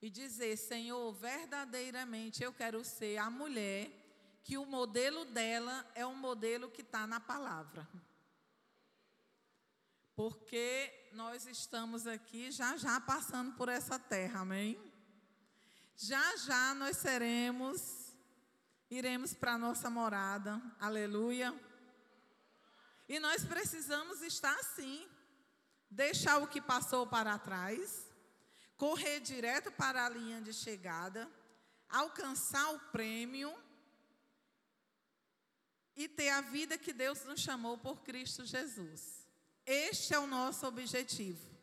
e 0.00 0.10
dizer: 0.10 0.56
Senhor, 0.56 1.12
verdadeiramente 1.12 2.42
eu 2.42 2.52
quero 2.52 2.84
ser 2.84 3.18
a 3.18 3.30
mulher 3.30 3.90
que 4.42 4.56
o 4.56 4.64
modelo 4.64 5.24
dela 5.24 5.84
é 5.94 6.06
um 6.06 6.14
modelo 6.14 6.70
que 6.70 6.82
está 6.82 7.06
na 7.06 7.18
palavra. 7.18 7.88
Porque 10.14 11.10
nós 11.12 11.46
estamos 11.46 12.06
aqui 12.06 12.50
já 12.50 12.76
já 12.76 13.00
passando 13.00 13.56
por 13.56 13.68
essa 13.68 13.98
terra, 13.98 14.40
amém? 14.40 14.80
Já 15.96 16.36
já 16.36 16.74
nós 16.74 16.98
seremos, 16.98 18.14
iremos 18.90 19.34
para 19.34 19.54
a 19.54 19.58
nossa 19.58 19.90
morada, 19.90 20.60
aleluia. 20.78 21.52
E 23.08 23.18
nós 23.18 23.44
precisamos 23.44 24.22
estar 24.22 24.54
assim, 24.60 25.08
deixar 25.90 26.38
o 26.38 26.46
que 26.46 26.60
passou 26.60 27.06
para 27.06 27.38
trás, 27.38 28.05
correr 28.76 29.20
direto 29.20 29.70
para 29.72 30.04
a 30.04 30.08
linha 30.08 30.40
de 30.40 30.52
chegada, 30.52 31.30
alcançar 31.88 32.74
o 32.74 32.80
prêmio 32.90 33.54
e 35.94 36.08
ter 36.08 36.28
a 36.30 36.40
vida 36.42 36.76
que 36.76 36.92
Deus 36.92 37.24
nos 37.24 37.40
chamou 37.40 37.78
por 37.78 38.02
Cristo 38.02 38.44
Jesus. 38.44 39.26
Este 39.64 40.14
é 40.14 40.18
o 40.18 40.26
nosso 40.26 40.66
objetivo. 40.66 41.56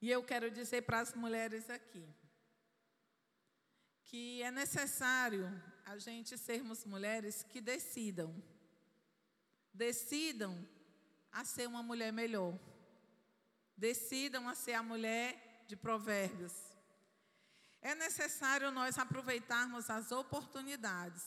E 0.00 0.10
eu 0.10 0.22
quero 0.22 0.50
dizer 0.50 0.82
para 0.82 1.00
as 1.00 1.12
mulheres 1.14 1.68
aqui 1.68 2.06
que 4.04 4.42
é 4.42 4.50
necessário 4.50 5.46
a 5.84 5.98
gente 5.98 6.38
sermos 6.38 6.84
mulheres 6.84 7.42
que 7.42 7.60
decidam. 7.60 8.34
Decidam 9.72 10.66
a 11.30 11.44
ser 11.44 11.68
uma 11.68 11.82
mulher 11.82 12.10
melhor. 12.10 12.58
Decidam 13.78 14.48
a 14.48 14.54
ser 14.54 14.74
a 14.74 14.82
mulher 14.82 15.64
de 15.68 15.76
provérbios. 15.76 16.52
É 17.80 17.94
necessário 17.94 18.72
nós 18.72 18.98
aproveitarmos 18.98 19.88
as 19.88 20.10
oportunidades. 20.10 21.22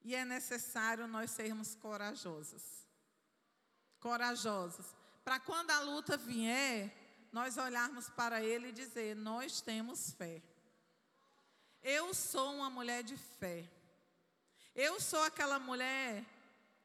E 0.00 0.14
é 0.14 0.24
necessário 0.24 1.08
nós 1.08 1.32
sermos 1.32 1.74
corajosas. 1.74 2.62
Corajosos. 3.98 4.86
Para 5.24 5.40
quando 5.40 5.70
a 5.72 5.80
luta 5.80 6.16
vier, 6.16 6.94
nós 7.32 7.56
olharmos 7.56 8.08
para 8.10 8.40
ele 8.40 8.68
e 8.68 8.72
dizer: 8.72 9.16
Nós 9.16 9.60
temos 9.60 10.12
fé. 10.12 10.40
Eu 11.82 12.14
sou 12.14 12.54
uma 12.54 12.70
mulher 12.70 13.02
de 13.02 13.16
fé. 13.16 13.68
Eu 14.72 15.00
sou 15.00 15.22
aquela 15.24 15.58
mulher 15.58 16.24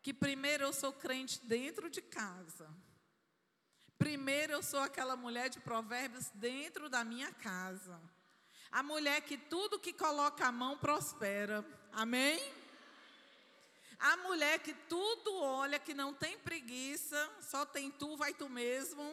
que 0.01 0.13
primeiro 0.13 0.63
eu 0.63 0.73
sou 0.73 0.91
crente 0.91 1.39
dentro 1.45 1.89
de 1.89 2.01
casa. 2.01 2.67
Primeiro 3.99 4.53
eu 4.53 4.63
sou 4.63 4.79
aquela 4.79 5.17
mulher 5.17 5.49
de 5.49 5.59
provérbios 5.59 6.29
dentro 6.33 6.89
da 6.89 7.03
minha 7.03 7.33
casa. 7.33 7.99
A 8.71 8.81
mulher 8.81 9.21
que 9.21 9.37
tudo 9.37 9.77
que 9.77 9.91
coloca 9.91 10.47
a 10.47 10.51
mão 10.53 10.77
prospera. 10.77 11.65
Amém? 11.91 12.39
A 13.99 14.15
mulher 14.15 14.59
que 14.59 14.73
tudo 14.87 15.35
olha, 15.41 15.77
que 15.77 15.93
não 15.93 16.13
tem 16.13 16.39
preguiça, 16.39 17.29
só 17.41 17.65
tem 17.65 17.91
tu, 17.91 18.15
vai 18.15 18.33
tu 18.33 18.47
mesmo. 18.47 19.03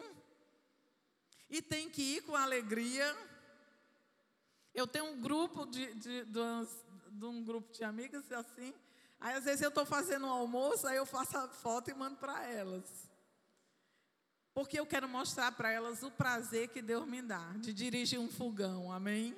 E 1.49 1.61
tem 1.61 1.89
que 1.89 2.01
ir 2.15 2.21
com 2.21 2.33
alegria. 2.33 3.13
Eu 4.73 4.87
tenho 4.87 5.07
um 5.07 5.21
grupo 5.21 5.65
de, 5.65 5.93
de, 5.95 6.23
de, 6.23 6.41
de 7.11 7.25
um 7.25 7.43
grupo 7.43 7.73
de 7.73 7.83
amigas 7.83 8.31
assim. 8.31 8.73
Aí 9.19 9.33
às 9.33 9.43
vezes 9.43 9.61
eu 9.61 9.69
estou 9.69 9.85
fazendo 9.85 10.27
um 10.27 10.31
almoço, 10.31 10.87
aí 10.87 10.95
eu 10.95 11.05
faço 11.05 11.37
a 11.37 11.49
foto 11.49 11.89
e 11.89 11.93
mando 11.93 12.15
para 12.15 12.45
elas. 12.45 13.06
Porque 14.57 14.79
eu 14.79 14.87
quero 14.87 15.07
mostrar 15.07 15.51
para 15.51 15.71
elas 15.71 16.01
o 16.01 16.09
prazer 16.09 16.69
que 16.69 16.81
Deus 16.81 17.07
me 17.07 17.21
dá 17.21 17.53
de 17.57 17.71
dirigir 17.71 18.19
um 18.19 18.27
fogão, 18.27 18.91
amém? 18.91 19.35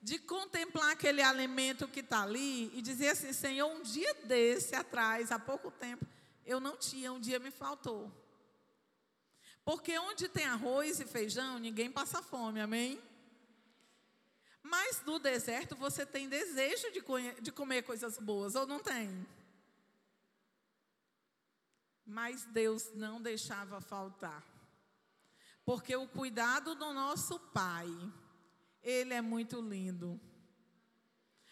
de 0.00 0.18
contemplar 0.18 0.92
aquele 0.92 1.20
alimento 1.20 1.86
que 1.86 2.00
está 2.00 2.22
ali 2.22 2.74
e 2.74 2.80
dizer 2.80 3.08
assim: 3.08 3.34
Senhor, 3.34 3.70
um 3.70 3.82
dia 3.82 4.14
desse 4.24 4.74
atrás, 4.74 5.30
há 5.30 5.38
pouco 5.38 5.70
tempo, 5.70 6.06
eu 6.46 6.58
não 6.58 6.74
tinha, 6.78 7.12
um 7.12 7.20
dia 7.20 7.38
me 7.38 7.50
faltou. 7.50 8.10
Porque 9.62 9.98
onde 9.98 10.26
tem 10.26 10.46
arroz 10.46 10.98
e 10.98 11.04
feijão, 11.04 11.58
ninguém 11.58 11.90
passa 11.90 12.22
fome, 12.22 12.62
amém? 12.62 12.98
Mas 14.62 15.02
no 15.04 15.18
deserto 15.18 15.76
você 15.76 16.06
tem 16.06 16.30
desejo 16.30 16.90
de, 16.92 17.02
de 17.42 17.52
comer 17.52 17.82
coisas 17.82 18.16
boas, 18.16 18.54
ou 18.54 18.66
não 18.66 18.80
tem? 18.80 19.26
Mas 22.10 22.44
Deus 22.46 22.92
não 22.94 23.22
deixava 23.22 23.80
faltar. 23.80 24.42
Porque 25.64 25.94
o 25.94 26.08
cuidado 26.08 26.74
do 26.74 26.92
nosso 26.92 27.38
Pai, 27.38 27.86
ele 28.82 29.14
é 29.14 29.20
muito 29.20 29.60
lindo. 29.60 30.20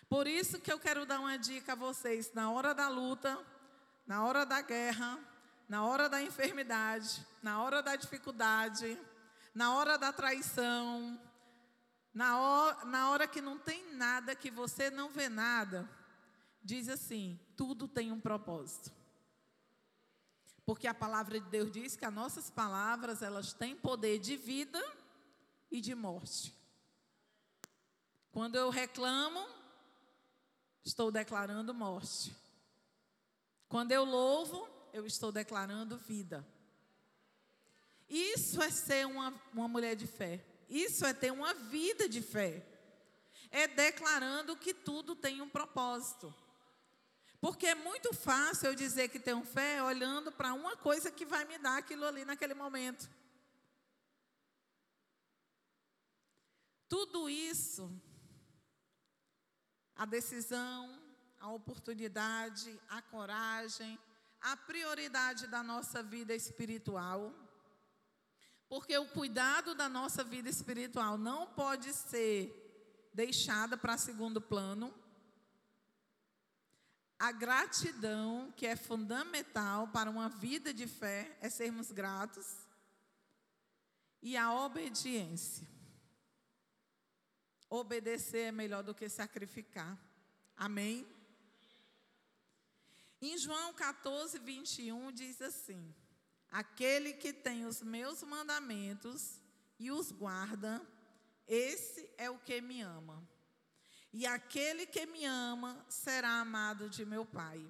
Por 0.09 0.27
isso 0.27 0.61
que 0.61 0.73
eu 0.73 0.81
quero 0.81 1.07
dar 1.07 1.21
uma 1.21 1.39
dica 1.39 1.75
a 1.75 1.77
vocês: 1.77 2.33
na 2.33 2.51
hora 2.51 2.75
da 2.75 2.89
luta, 2.89 3.39
na 4.05 4.25
hora 4.25 4.45
da 4.45 4.61
guerra, 4.61 5.17
na 5.69 5.87
hora 5.87 6.09
da 6.09 6.21
enfermidade, 6.21 7.25
na 7.41 7.63
hora 7.63 7.81
da 7.81 7.95
dificuldade, 7.95 9.01
na 9.55 9.77
hora 9.77 9.97
da 9.97 10.13
traição, 10.13 11.21
na 12.13 12.37
hora, 12.37 12.85
na 12.87 13.11
hora 13.11 13.29
que 13.29 13.41
não 13.41 13.57
tem 13.57 13.95
nada, 13.95 14.35
que 14.35 14.51
você 14.51 14.91
não 14.91 15.09
vê 15.09 15.29
nada, 15.29 15.89
diz 16.65 16.89
assim: 16.89 17.39
tudo 17.57 17.87
tem 17.87 18.11
um 18.11 18.19
propósito. 18.19 18.98
Porque 20.69 20.87
a 20.87 20.93
palavra 20.93 21.41
de 21.41 21.49
Deus 21.49 21.73
diz 21.73 21.97
que 21.97 22.05
as 22.05 22.13
nossas 22.13 22.51
palavras, 22.51 23.23
elas 23.23 23.55
têm 23.55 23.75
poder 23.75 24.19
de 24.19 24.37
vida 24.37 24.79
e 25.71 25.81
de 25.81 25.95
morte. 25.95 26.55
Quando 28.31 28.57
eu 28.57 28.69
reclamo, 28.69 29.49
estou 30.85 31.11
declarando 31.11 31.73
morte. 31.73 32.37
Quando 33.67 33.93
eu 33.93 34.05
louvo, 34.05 34.69
eu 34.93 35.07
estou 35.07 35.33
declarando 35.33 35.97
vida. 35.97 36.47
Isso 38.07 38.61
é 38.61 38.71
ser 38.71 39.07
uma, 39.07 39.33
uma 39.55 39.69
mulher 39.69 39.97
de 39.97 40.07
fé. 40.07 40.45
Isso 40.69 41.07
é 41.07 41.15
ter 41.15 41.33
uma 41.33 41.55
vida 41.55 42.07
de 42.07 42.21
fé. 42.21 42.63
É 43.51 43.67
declarando 43.67 44.55
que 44.55 44.75
tudo 44.75 45.17
tem 45.17 45.41
um 45.41 45.49
propósito. 45.49 46.35
Porque 47.41 47.67
é 47.67 47.75
muito 47.75 48.13
fácil 48.13 48.69
eu 48.69 48.75
dizer 48.75 49.09
que 49.09 49.21
tenho 49.21 49.45
fé 49.45 49.83
olhando 49.83 50.33
para 50.33 50.53
uma 50.53 50.77
coisa 50.77 51.11
que 51.11 51.25
vai 51.25 51.45
me 51.45 51.59
dar 51.59 51.79
aquilo 51.79 52.05
ali 52.05 52.25
naquele 52.25 52.55
momento. 52.55 53.09
Tudo 56.89 57.29
isso 57.29 57.91
a 59.99 60.05
decisão, 60.07 60.97
a 61.41 61.51
oportunidade, 61.51 62.81
a 62.89 63.03
coragem, 63.03 63.99
a 64.41 64.57
prioridade 64.57 65.49
da 65.49 65.61
nossa 65.61 66.05
vida 66.05 66.33
espiritual. 66.33 67.35
Porque 68.69 68.97
o 68.97 69.09
cuidado 69.09 69.75
da 69.75 69.89
nossa 69.89 70.23
vida 70.23 70.49
espiritual 70.49 71.19
não 71.19 71.49
pode 71.49 71.93
ser 71.93 73.11
deixada 73.13 73.77
para 73.77 73.99
segundo 73.99 74.41
plano. 74.41 74.95
A 77.19 77.33
gratidão, 77.33 78.53
que 78.57 78.65
é 78.65 78.77
fundamental 78.77 79.89
para 79.89 80.09
uma 80.09 80.29
vida 80.29 80.73
de 80.73 80.87
fé, 80.87 81.37
é 81.41 81.51
sermos 81.51 81.91
gratos. 81.91 82.47
E 84.23 84.37
a 84.37 84.53
obediência. 84.53 85.67
Obedecer 87.69 88.47
é 88.47 88.53
melhor 88.53 88.83
do 88.83 88.95
que 88.95 89.09
sacrificar. 89.09 89.99
Amém? 90.57 91.07
Em 93.21 93.37
João 93.37 93.75
14, 93.75 94.39
21 94.39 95.11
diz 95.11 95.43
assim: 95.43 95.93
Aquele 96.51 97.13
que 97.13 97.33
tem 97.33 97.67
os 97.67 97.83
meus 97.83 98.23
mandamentos 98.23 99.41
e 99.79 99.91
os 99.91 100.13
guarda, 100.13 100.81
esse 101.47 102.09
é 102.17 102.31
o 102.31 102.39
que 102.39 102.61
me 102.61 102.81
ama. 102.81 103.27
E 104.13 104.27
aquele 104.27 104.87
que 104.87 105.05
me 105.07 105.25
ama 105.25 105.85
será 105.89 106.41
amado 106.41 106.89
de 106.89 107.05
meu 107.05 107.25
Pai. 107.25 107.65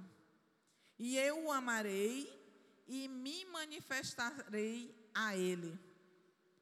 E 0.98 1.16
eu 1.18 1.44
o 1.44 1.52
amarei 1.52 2.32
e 2.86 3.08
me 3.08 3.44
manifestarei 3.46 4.94
a 5.14 5.36
ele. 5.36 5.78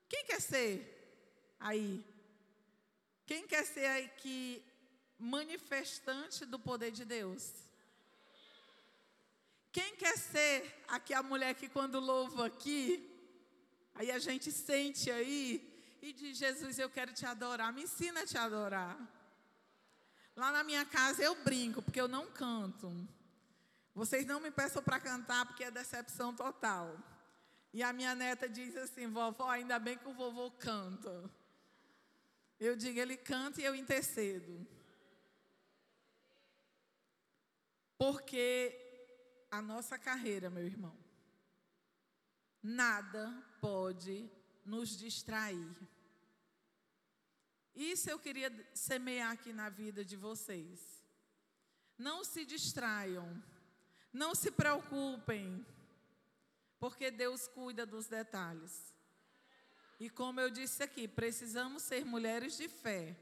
Quem 0.08 0.24
quer 0.24 0.40
ser 0.40 0.92
aí 1.58 2.04
quem 3.26 3.44
quer 3.44 3.64
ser 3.66 3.86
aqui 4.04 4.64
manifestante 5.18 6.46
do 6.46 6.58
poder 6.60 6.92
de 6.92 7.04
Deus? 7.04 7.42
Quem 9.72 9.96
quer 9.96 10.16
ser 10.16 10.84
aqui 10.86 11.12
a 11.12 11.24
mulher 11.24 11.54
que 11.54 11.68
quando 11.68 11.98
louva 11.98 12.46
aqui, 12.46 12.80
aí 13.96 14.12
a 14.12 14.20
gente 14.20 14.52
sente 14.52 15.10
aí 15.10 15.44
e 16.00 16.12
diz: 16.12 16.38
Jesus, 16.38 16.78
eu 16.78 16.88
quero 16.88 17.12
te 17.12 17.26
adorar, 17.26 17.72
me 17.72 17.82
ensina 17.82 18.20
a 18.20 18.26
te 18.26 18.38
adorar. 18.38 18.96
Lá 20.36 20.52
na 20.52 20.62
minha 20.62 20.84
casa 20.84 21.22
eu 21.22 21.34
brinco, 21.42 21.80
porque 21.80 22.00
eu 22.00 22.06
não 22.06 22.26
canto. 22.30 22.92
Vocês 23.94 24.26
não 24.26 24.38
me 24.38 24.50
peçam 24.50 24.82
para 24.82 25.00
cantar, 25.00 25.46
porque 25.46 25.64
é 25.64 25.70
decepção 25.70 26.36
total. 26.36 26.98
E 27.72 27.82
a 27.82 27.90
minha 27.92 28.14
neta 28.14 28.46
diz 28.46 28.76
assim: 28.76 29.08
vovó, 29.08 29.48
ainda 29.48 29.78
bem 29.78 29.96
que 29.96 30.06
o 30.06 30.12
vovô 30.12 30.50
canta. 30.50 31.30
Eu 32.60 32.76
digo, 32.76 32.98
ele 32.98 33.16
canta 33.16 33.60
e 33.60 33.64
eu 33.64 33.74
intercedo. 33.74 34.66
Porque 37.98 38.78
a 39.50 39.62
nossa 39.62 39.98
carreira, 39.98 40.50
meu 40.50 40.66
irmão, 40.66 40.96
nada 42.62 43.42
pode 43.60 44.30
nos 44.64 44.96
distrair. 44.96 45.74
Isso 47.76 48.08
eu 48.08 48.18
queria 48.18 48.50
semear 48.74 49.32
aqui 49.32 49.52
na 49.52 49.68
vida 49.68 50.02
de 50.02 50.16
vocês. 50.16 50.80
Não 51.98 52.24
se 52.24 52.44
distraiam, 52.44 53.42
não 54.10 54.34
se 54.34 54.50
preocupem, 54.50 55.64
porque 56.80 57.10
Deus 57.10 57.46
cuida 57.46 57.84
dos 57.84 58.06
detalhes. 58.06 58.94
E 60.00 60.08
como 60.08 60.40
eu 60.40 60.50
disse 60.50 60.82
aqui, 60.82 61.06
precisamos 61.06 61.82
ser 61.82 62.04
mulheres 62.04 62.56
de 62.56 62.66
fé, 62.66 63.14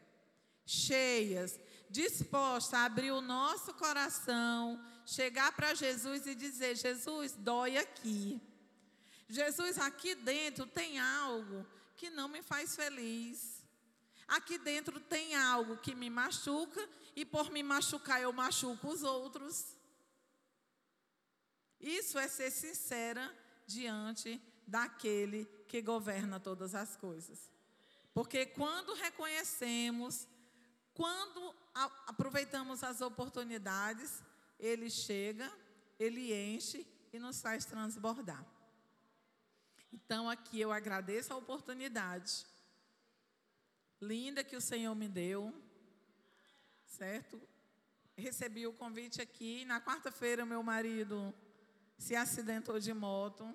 cheias, 0.64 1.58
dispostas 1.90 2.74
a 2.74 2.84
abrir 2.84 3.10
o 3.10 3.20
nosso 3.20 3.74
coração, 3.74 4.80
chegar 5.04 5.52
para 5.52 5.74
Jesus 5.74 6.26
e 6.26 6.34
dizer: 6.34 6.76
Jesus, 6.76 7.32
dói 7.32 7.76
aqui. 7.76 8.40
Jesus, 9.28 9.78
aqui 9.78 10.14
dentro 10.14 10.66
tem 10.66 10.98
algo 10.98 11.66
que 11.96 12.10
não 12.10 12.28
me 12.28 12.42
faz 12.42 12.74
feliz. 12.76 13.53
Aqui 14.26 14.58
dentro 14.58 14.98
tem 15.00 15.34
algo 15.34 15.76
que 15.76 15.94
me 15.94 16.08
machuca 16.08 16.88
e 17.14 17.24
por 17.24 17.50
me 17.50 17.62
machucar 17.62 18.20
eu 18.20 18.32
machuco 18.32 18.88
os 18.88 19.02
outros. 19.02 19.76
Isso 21.80 22.18
é 22.18 22.26
ser 22.28 22.50
sincera 22.50 23.32
diante 23.66 24.40
daquele 24.66 25.44
que 25.68 25.82
governa 25.82 26.40
todas 26.40 26.74
as 26.74 26.96
coisas. 26.96 27.52
Porque 28.12 28.46
quando 28.46 28.94
reconhecemos, 28.94 30.26
quando 30.94 31.54
aproveitamos 32.06 32.82
as 32.82 33.00
oportunidades, 33.00 34.22
ele 34.58 34.88
chega, 34.88 35.52
ele 35.98 36.32
enche 36.32 36.86
e 37.12 37.18
nos 37.18 37.40
faz 37.40 37.64
transbordar. 37.64 38.44
Então 39.92 40.30
aqui 40.30 40.60
eu 40.60 40.72
agradeço 40.72 41.32
a 41.32 41.36
oportunidade 41.36 42.46
linda 44.04 44.44
que 44.44 44.56
o 44.56 44.60
Senhor 44.60 44.94
me 44.94 45.08
deu, 45.08 45.52
certo? 46.84 47.40
Recebi 48.16 48.66
o 48.66 48.72
convite 48.72 49.20
aqui. 49.20 49.64
Na 49.64 49.80
quarta-feira, 49.80 50.44
meu 50.44 50.62
marido 50.62 51.34
se 51.98 52.14
acidentou 52.14 52.78
de 52.78 52.92
moto. 52.92 53.54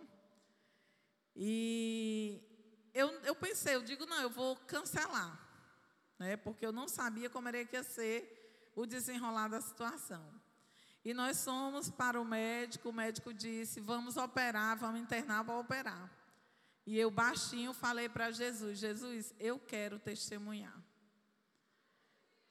E 1.35 2.41
eu, 2.93 3.09
eu 3.21 3.35
pensei, 3.35 3.75
eu 3.75 3.83
digo, 3.83 4.05
não, 4.05 4.21
eu 4.21 4.29
vou 4.29 4.55
cancelar. 4.55 5.47
Né, 6.17 6.35
porque 6.35 6.65
eu 6.65 6.73
não 6.73 6.88
sabia 6.88 7.29
como 7.29 7.47
era 7.47 7.63
que 7.63 7.77
ia 7.77 7.83
ser 7.83 8.71
o 8.75 8.85
desenrolar 8.85 9.47
da 9.47 9.62
situação. 9.62 10.23
E 11.03 11.13
nós 11.13 11.43
fomos 11.45 11.89
para 11.89 12.19
o 12.19 12.25
médico, 12.25 12.89
o 12.89 12.93
médico 12.93 13.33
disse: 13.33 13.79
vamos 13.79 14.17
operar, 14.17 14.77
vamos 14.77 14.99
internar 14.99 15.45
para 15.45 15.57
operar. 15.57 16.18
E 16.85 16.97
eu 16.97 17.11
baixinho 17.11 17.73
falei 17.73 18.09
para 18.09 18.31
Jesus: 18.31 18.79
Jesus, 18.79 19.33
eu 19.39 19.59
quero 19.59 19.99
testemunhar. 19.99 20.77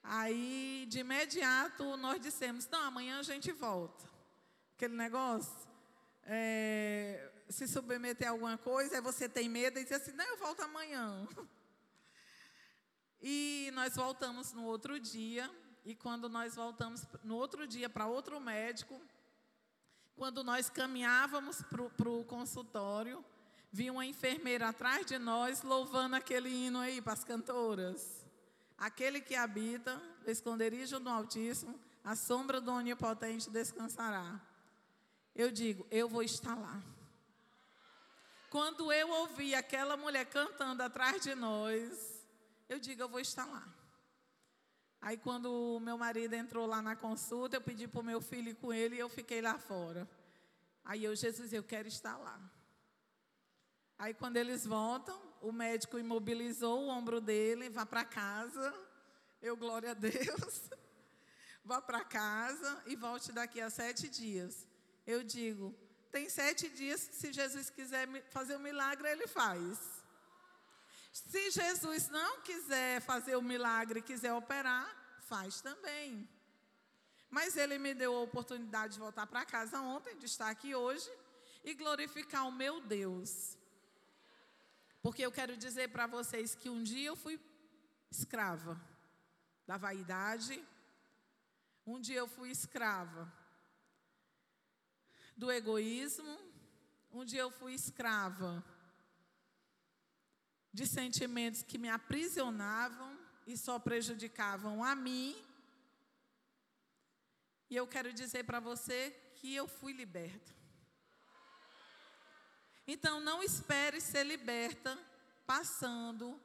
Aí, 0.02 0.86
de 0.88 1.00
imediato, 1.00 1.96
nós 1.96 2.20
dissemos: 2.20 2.66
não, 2.68 2.82
amanhã 2.82 3.18
a 3.18 3.22
gente 3.22 3.52
volta. 3.52 4.08
Aquele 4.74 4.94
negócio, 4.94 5.68
é, 6.22 7.30
se 7.48 7.66
submeter 7.66 8.28
a 8.28 8.30
alguma 8.30 8.56
coisa, 8.56 8.96
aí 8.96 9.00
você 9.00 9.28
tem 9.28 9.48
medo 9.48 9.78
e 9.78 9.82
diz 9.84 9.92
assim: 9.92 10.12
não, 10.12 10.24
eu 10.24 10.36
volto 10.38 10.62
amanhã. 10.62 11.26
E 13.20 13.72
nós 13.74 13.96
voltamos 13.96 14.52
no 14.52 14.62
outro 14.62 15.00
dia, 15.00 15.50
e 15.84 15.92
quando 15.92 16.28
nós 16.28 16.54
voltamos 16.54 17.04
no 17.24 17.34
outro 17.34 17.66
dia 17.66 17.88
para 17.88 18.06
outro 18.06 18.38
médico, 18.38 19.00
quando 20.14 20.44
nós 20.44 20.70
caminhávamos 20.70 21.60
para 21.62 22.10
o 22.10 22.24
consultório, 22.24 23.24
vi 23.70 23.90
uma 23.90 24.06
enfermeira 24.06 24.68
atrás 24.68 25.06
de 25.06 25.18
nós 25.18 25.62
louvando 25.62 26.16
aquele 26.16 26.48
hino 26.48 26.78
aí 26.78 27.00
para 27.00 27.12
as 27.12 27.24
cantoras. 27.24 28.24
Aquele 28.76 29.20
que 29.20 29.34
habita 29.34 30.00
o 30.26 30.30
esconderijo 30.30 31.00
do 31.00 31.08
Altíssimo, 31.08 31.78
a 32.04 32.14
sombra 32.14 32.60
do 32.60 32.72
Onipotente 32.72 33.50
descansará. 33.50 34.40
Eu 35.34 35.50
digo, 35.50 35.86
eu 35.90 36.08
vou 36.08 36.22
estar 36.22 36.54
lá. 36.54 36.82
Quando 38.50 38.90
eu 38.92 39.10
ouvi 39.10 39.54
aquela 39.54 39.96
mulher 39.96 40.24
cantando 40.26 40.82
atrás 40.82 41.22
de 41.22 41.34
nós, 41.34 42.24
eu 42.68 42.78
digo, 42.78 43.02
eu 43.02 43.08
vou 43.08 43.20
estar 43.20 43.44
lá. 43.44 43.66
Aí 45.00 45.16
quando 45.16 45.76
o 45.76 45.80
meu 45.80 45.96
marido 45.96 46.34
entrou 46.34 46.66
lá 46.66 46.82
na 46.82 46.96
consulta, 46.96 47.56
eu 47.56 47.60
pedi 47.60 47.86
para 47.86 48.00
o 48.00 48.04
meu 48.04 48.20
filho 48.20 48.50
ir 48.50 48.54
com 48.54 48.72
ele 48.72 48.96
e 48.96 48.98
eu 48.98 49.08
fiquei 49.08 49.40
lá 49.40 49.58
fora. 49.58 50.08
Aí 50.84 51.04
eu, 51.04 51.14
Jesus, 51.14 51.52
eu 51.52 51.62
quero 51.62 51.86
estar 51.86 52.16
lá. 52.16 52.40
Aí 53.98 54.14
quando 54.14 54.36
eles 54.36 54.64
voltam, 54.64 55.20
o 55.40 55.50
médico 55.50 55.98
imobilizou 55.98 56.84
o 56.84 56.88
ombro 56.88 57.20
dele, 57.20 57.68
vá 57.68 57.84
para 57.84 58.04
casa. 58.04 58.74
Eu, 59.42 59.56
glória 59.56 59.90
a 59.90 59.94
Deus. 59.94 60.70
Vá 61.64 61.82
para 61.82 62.02
casa 62.02 62.82
e 62.86 62.96
volte 62.96 63.30
daqui 63.30 63.60
a 63.60 63.68
sete 63.68 64.08
dias. 64.08 64.66
Eu 65.06 65.22
digo, 65.22 65.76
tem 66.10 66.26
sete 66.28 66.66
dias, 66.70 66.98
se 67.12 67.30
Jesus 67.30 67.68
quiser 67.68 68.08
fazer 68.30 68.56
um 68.56 68.60
milagre, 68.60 69.06
ele 69.06 69.26
faz. 69.26 69.78
Se 71.12 71.50
Jesus 71.50 72.08
não 72.08 72.40
quiser 72.40 73.02
fazer 73.02 73.36
o 73.36 73.42
milagre, 73.42 74.00
quiser 74.00 74.32
operar, 74.32 74.88
faz 75.26 75.60
também. 75.60 76.26
Mas 77.28 77.56
ele 77.56 77.78
me 77.78 77.92
deu 77.92 78.16
a 78.16 78.20
oportunidade 78.20 78.94
de 78.94 79.00
voltar 79.00 79.26
para 79.26 79.44
casa 79.44 79.78
ontem, 79.80 80.16
de 80.16 80.24
estar 80.24 80.48
aqui 80.48 80.74
hoje 80.74 81.10
e 81.62 81.74
glorificar 81.74 82.48
o 82.48 82.52
meu 82.52 82.80
Deus. 82.80 83.57
Porque 85.02 85.22
eu 85.22 85.32
quero 85.32 85.56
dizer 85.56 85.88
para 85.88 86.06
vocês 86.06 86.54
que 86.54 86.68
um 86.68 86.82
dia 86.82 87.08
eu 87.08 87.16
fui 87.16 87.40
escrava 88.10 88.80
da 89.66 89.76
vaidade, 89.76 90.62
um 91.86 92.00
dia 92.00 92.18
eu 92.18 92.26
fui 92.26 92.50
escrava 92.50 93.32
do 95.36 95.52
egoísmo, 95.52 96.38
um 97.12 97.24
dia 97.24 97.40
eu 97.40 97.50
fui 97.50 97.74
escrava 97.74 98.64
de 100.72 100.86
sentimentos 100.86 101.62
que 101.62 101.78
me 101.78 101.88
aprisionavam 101.88 103.18
e 103.46 103.56
só 103.56 103.78
prejudicavam 103.78 104.82
a 104.84 104.94
mim. 104.94 105.36
E 107.70 107.76
eu 107.76 107.86
quero 107.86 108.12
dizer 108.12 108.44
para 108.44 108.60
você 108.60 109.10
que 109.36 109.54
eu 109.54 109.68
fui 109.68 109.92
liberta. 109.92 110.57
Então 112.90 113.20
não 113.20 113.42
espere 113.42 114.00
ser 114.00 114.24
liberta 114.24 114.98
passando 115.46 116.40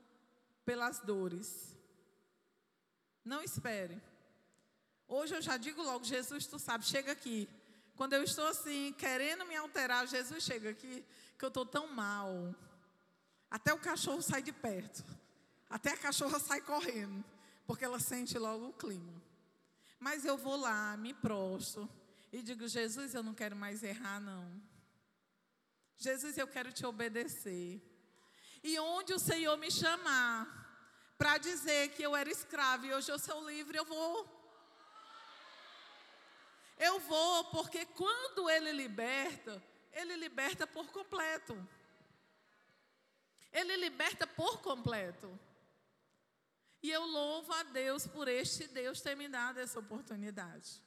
pelas 0.66 1.00
dores. 1.00 1.74
Não 3.24 3.42
espere. 3.42 4.02
Hoje 5.08 5.36
eu 5.36 5.42
já 5.42 5.56
digo 5.56 5.82
logo, 5.82 6.04
Jesus, 6.04 6.46
tu 6.46 6.60
sabe, 6.60 6.84
chega 6.84 7.14
aqui. 7.14 7.48
Quando 7.96 8.12
eu 8.12 8.24
estou 8.24 8.46
assim, 8.46 8.94
querendo 8.98 9.46
me 9.46 9.56
alterar, 9.56 10.06
Jesus 10.06 10.44
chega 10.44 10.72
aqui, 10.72 11.06
que 11.40 11.46
eu 11.46 11.48
estou 11.48 11.66
tão 11.66 11.88
mal. 11.88 12.54
Até 13.50 13.74
o 13.74 13.80
cachorro 13.80 14.22
sai 14.22 14.42
de 14.42 14.52
perto. 14.52 15.02
Até 15.70 15.92
a 15.92 15.98
cachorra 15.98 16.40
sai 16.40 16.60
correndo. 16.60 17.24
Porque 17.66 17.86
ela 17.86 18.00
sente 18.00 18.38
logo 18.38 18.68
o 18.68 18.74
clima. 18.74 19.14
Mas 19.98 20.26
eu 20.26 20.38
vou 20.38 20.58
lá, 20.58 20.98
me 20.98 21.14
prostro. 21.14 21.90
E 22.34 22.42
digo, 22.42 22.68
Jesus, 22.68 23.14
eu 23.14 23.24
não 23.24 23.34
quero 23.34 23.56
mais 23.56 23.82
errar, 23.82 24.20
não. 24.20 24.73
Jesus, 25.98 26.38
eu 26.38 26.48
quero 26.48 26.72
te 26.72 26.86
obedecer. 26.86 27.82
E 28.64 28.80
onde 28.80 29.14
o 29.14 29.20
Senhor 29.20 29.58
me 29.58 29.72
chamar 29.72 30.62
para 31.18 31.38
dizer 31.38 31.89
que 31.89 32.04
eu 32.04 32.16
era 32.16 32.30
escravo 32.30 32.86
e 32.86 32.94
hoje 32.94 33.12
eu 33.12 33.20
sou 33.20 33.48
livre, 33.50 33.78
eu 33.78 33.86
vou. 33.86 34.41
Eu 36.78 37.00
vou, 37.00 37.46
porque 37.46 37.86
quando 37.86 38.50
Ele 38.50 38.72
liberta, 38.72 39.64
Ele 39.91 40.16
liberta 40.16 40.66
por 40.66 40.88
completo. 40.91 41.56
Ele 43.52 43.76
liberta 43.78 44.26
por 44.26 44.62
completo. 44.62 45.39
E 46.82 46.91
eu 46.91 47.06
louvo 47.06 47.54
a 47.54 47.64
Deus 47.64 48.06
por 48.06 48.28
este 48.28 48.68
Deus 48.68 49.00
ter 49.00 49.16
me 49.16 49.30
dado 49.30 49.60
essa 49.60 49.80
oportunidade. 49.80 50.82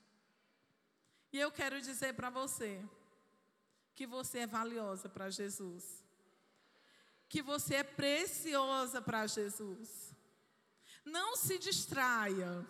E 1.33 1.39
eu 1.39 1.51
quero 1.51 1.81
dizer 1.81 2.15
para 2.15 2.29
você 2.29 2.85
que 3.97 4.07
você 4.07 4.41
é 4.41 4.47
valiosa 4.47 5.09
para 5.09 5.29
Jesus. 5.29 6.05
Que 7.29 7.43
você 7.43 7.77
é 7.77 7.83
preciosa 7.83 9.03
para 9.03 9.27
Jesus. 9.27 10.15
Não 11.05 11.35
se 11.35 11.59
distraia. 11.59 12.65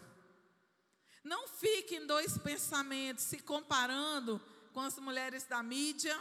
Não 1.23 1.47
fique 1.49 1.97
em 1.97 2.07
dois 2.07 2.39
pensamentos 2.39 3.25
se 3.25 3.41
comparando 3.41 4.41
com 4.73 4.81
as 4.81 4.99
mulheres 4.99 5.45
da 5.45 5.63
mídia 5.63 6.17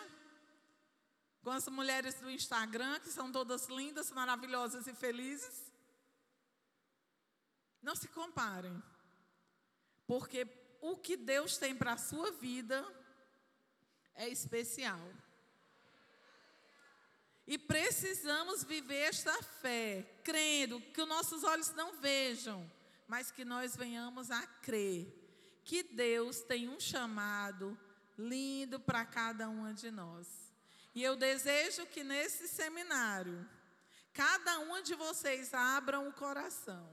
com 1.45 1.51
as 1.51 1.67
mulheres 1.67 2.15
do 2.15 2.27
Instagram, 2.27 2.99
que 2.99 3.11
são 3.11 3.31
todas 3.31 3.67
lindas, 3.67 4.09
maravilhosas 4.09 4.87
e 4.87 4.95
felizes. 4.95 5.71
Não 7.83 7.95
se 7.95 8.07
comparem. 8.07 8.81
Porque 10.07 10.47
o 10.81 10.97
que 10.97 11.15
Deus 11.15 11.55
tem 11.59 11.75
para 11.75 11.93
a 11.93 11.99
sua 11.99 12.31
vida 12.31 12.83
é 14.15 14.27
especial. 14.29 14.99
E 17.47 17.57
precisamos 17.57 18.63
viver 18.63 19.09
esta 19.09 19.41
fé, 19.43 20.03
crendo 20.23 20.81
que 20.81 21.01
os 21.01 21.07
nossos 21.07 21.43
olhos 21.43 21.71
não 21.73 21.99
vejam, 21.99 22.69
mas 23.07 23.29
que 23.29 23.45
nós 23.45 23.75
venhamos 23.75 24.31
a 24.31 24.41
crer 24.47 25.21
que 25.63 25.83
Deus 25.83 26.41
tem 26.41 26.69
um 26.69 26.79
chamado 26.79 27.77
lindo 28.17 28.79
para 28.79 29.05
cada 29.05 29.49
uma 29.49 29.73
de 29.73 29.91
nós. 29.91 30.27
E 30.93 31.03
eu 31.03 31.15
desejo 31.15 31.85
que 31.87 32.03
nesse 32.03 32.47
seminário, 32.47 33.47
cada 34.13 34.59
uma 34.59 34.81
de 34.81 34.95
vocês 34.95 35.53
abram 35.53 36.07
o 36.07 36.13
coração. 36.13 36.87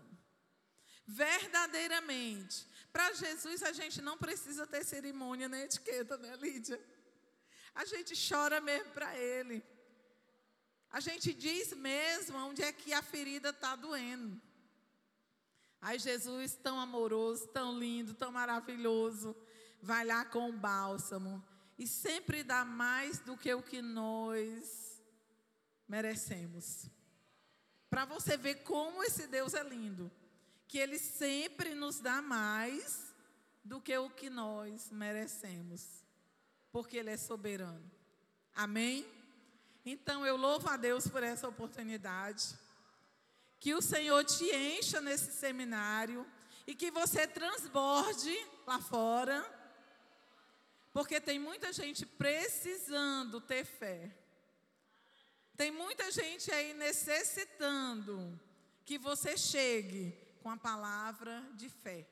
Verdadeiramente. 1.06 2.66
Para 2.92 3.12
Jesus, 3.12 3.62
a 3.62 3.72
gente 3.72 4.02
não 4.02 4.18
precisa 4.18 4.66
ter 4.66 4.84
cerimônia 4.84 5.48
nem 5.48 5.62
etiqueta, 5.62 6.16
né, 6.16 6.36
Lídia? 6.36 6.82
A 7.74 7.84
gente 7.84 8.14
chora 8.14 8.60
mesmo 8.60 8.90
para 8.92 9.16
Ele. 9.16 9.64
A 10.90 11.00
gente 11.00 11.32
diz 11.32 11.72
mesmo 11.72 12.36
onde 12.38 12.62
é 12.62 12.72
que 12.72 12.92
a 12.92 13.02
ferida 13.02 13.48
está 13.48 13.74
doendo. 13.74 14.40
Aí 15.80 15.98
Jesus, 15.98 16.54
tão 16.54 16.78
amoroso, 16.78 17.48
tão 17.48 17.76
lindo, 17.78 18.14
tão 18.14 18.30
maravilhoso, 18.30 19.34
vai 19.80 20.04
lá 20.04 20.24
com 20.24 20.48
o 20.48 20.52
bálsamo 20.52 21.42
e 21.78 21.86
sempre 21.86 22.44
dá 22.44 22.64
mais 22.64 23.18
do 23.18 23.36
que 23.36 23.52
o 23.52 23.62
que 23.62 23.82
nós 23.82 25.02
merecemos. 25.88 26.86
Para 27.90 28.04
você 28.04 28.36
ver 28.36 28.62
como 28.62 29.02
esse 29.02 29.26
Deus 29.26 29.54
é 29.54 29.64
lindo, 29.64 30.10
que 30.68 30.78
ele 30.78 30.98
sempre 30.98 31.74
nos 31.74 31.98
dá 31.98 32.22
mais 32.22 33.12
do 33.64 33.80
que 33.80 33.96
o 33.98 34.08
que 34.08 34.30
nós 34.30 34.90
merecemos, 34.90 36.01
porque 36.72 36.96
ele 36.96 37.10
é 37.10 37.16
soberano. 37.16 37.88
Amém? 38.54 39.06
Então 39.84 40.24
eu 40.24 40.36
louvo 40.36 40.68
a 40.68 40.76
Deus 40.76 41.06
por 41.06 41.22
essa 41.22 41.46
oportunidade. 41.46 42.56
Que 43.60 43.74
o 43.74 43.82
Senhor 43.82 44.24
te 44.24 44.44
encha 44.44 45.00
nesse 45.00 45.32
seminário 45.32 46.26
e 46.66 46.74
que 46.74 46.90
você 46.90 47.26
transborde 47.26 48.34
lá 48.66 48.80
fora. 48.80 49.44
Porque 50.92 51.20
tem 51.20 51.38
muita 51.38 51.72
gente 51.72 52.04
precisando 52.04 53.40
ter 53.40 53.64
fé. 53.64 54.10
Tem 55.56 55.70
muita 55.70 56.10
gente 56.10 56.50
aí 56.50 56.74
necessitando 56.74 58.40
que 58.84 58.98
você 58.98 59.36
chegue 59.36 60.16
com 60.42 60.50
a 60.50 60.56
palavra 60.56 61.46
de 61.54 61.68
fé. 61.68 62.06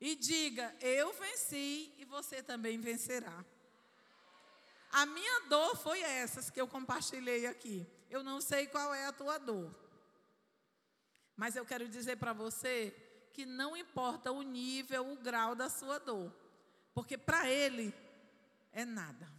E 0.00 0.14
diga: 0.16 0.74
Eu 0.80 1.12
venci 1.12 1.92
e 1.98 2.04
você 2.04 2.42
também 2.42 2.80
vencerá. 2.80 3.44
A 4.92 5.06
minha 5.06 5.40
dor 5.48 5.76
foi 5.76 6.00
essas 6.00 6.50
que 6.50 6.60
eu 6.60 6.66
compartilhei 6.66 7.46
aqui. 7.46 7.86
Eu 8.08 8.24
não 8.24 8.40
sei 8.40 8.66
qual 8.66 8.92
é 8.92 9.06
a 9.06 9.12
tua 9.12 9.38
dor. 9.38 9.72
Mas 11.36 11.54
eu 11.54 11.64
quero 11.64 11.88
dizer 11.88 12.16
para 12.16 12.32
você 12.32 12.94
que 13.32 13.46
não 13.46 13.76
importa 13.76 14.32
o 14.32 14.42
nível, 14.42 15.12
o 15.12 15.16
grau 15.16 15.54
da 15.54 15.68
sua 15.68 15.98
dor. 15.98 16.34
Porque 16.92 17.16
para 17.16 17.48
Ele 17.48 17.94
é 18.72 18.84
nada. 18.84 19.30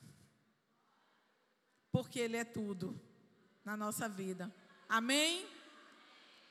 Porque 1.92 2.20
Ele 2.20 2.38
é 2.38 2.46
tudo 2.46 3.00
na 3.66 3.76
nossa 3.76 4.08
vida. 4.08 4.54
Amém? 4.88 5.48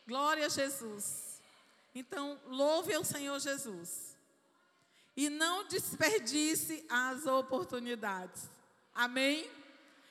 Glória 0.07 0.47
a 0.47 0.49
Jesus. 0.49 1.30
Então, 1.95 2.41
louve 2.47 2.95
ao 2.95 3.05
Senhor 3.05 3.39
Jesus. 3.41 4.17
E 5.17 5.29
não 5.29 5.67
desperdice 5.67 6.85
as 6.89 7.27
oportunidades. 7.27 8.49
Amém? 8.95 9.51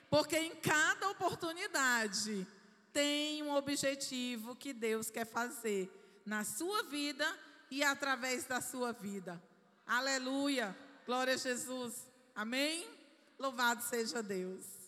Porque 0.10 0.38
em 0.38 0.56
cada 0.56 1.10
oportunidade 1.10 2.46
tem 2.92 3.44
um 3.44 3.56
objetivo 3.56 4.56
que 4.56 4.74
Deus 4.74 5.10
quer 5.10 5.26
fazer 5.26 5.90
na 6.26 6.44
sua 6.44 6.84
vida 6.84 7.26
e 7.72 7.84
através 7.84 8.46
da 8.46 8.62
sua 8.62 8.92
vida. 8.92 9.42
Aleluia. 9.86 10.76
Glória 11.06 11.34
a 11.34 11.38
Jesus. 11.38 12.08
Amém? 12.36 12.88
Louvado 13.38 13.84
seja 13.84 14.22
Deus. 14.22 14.79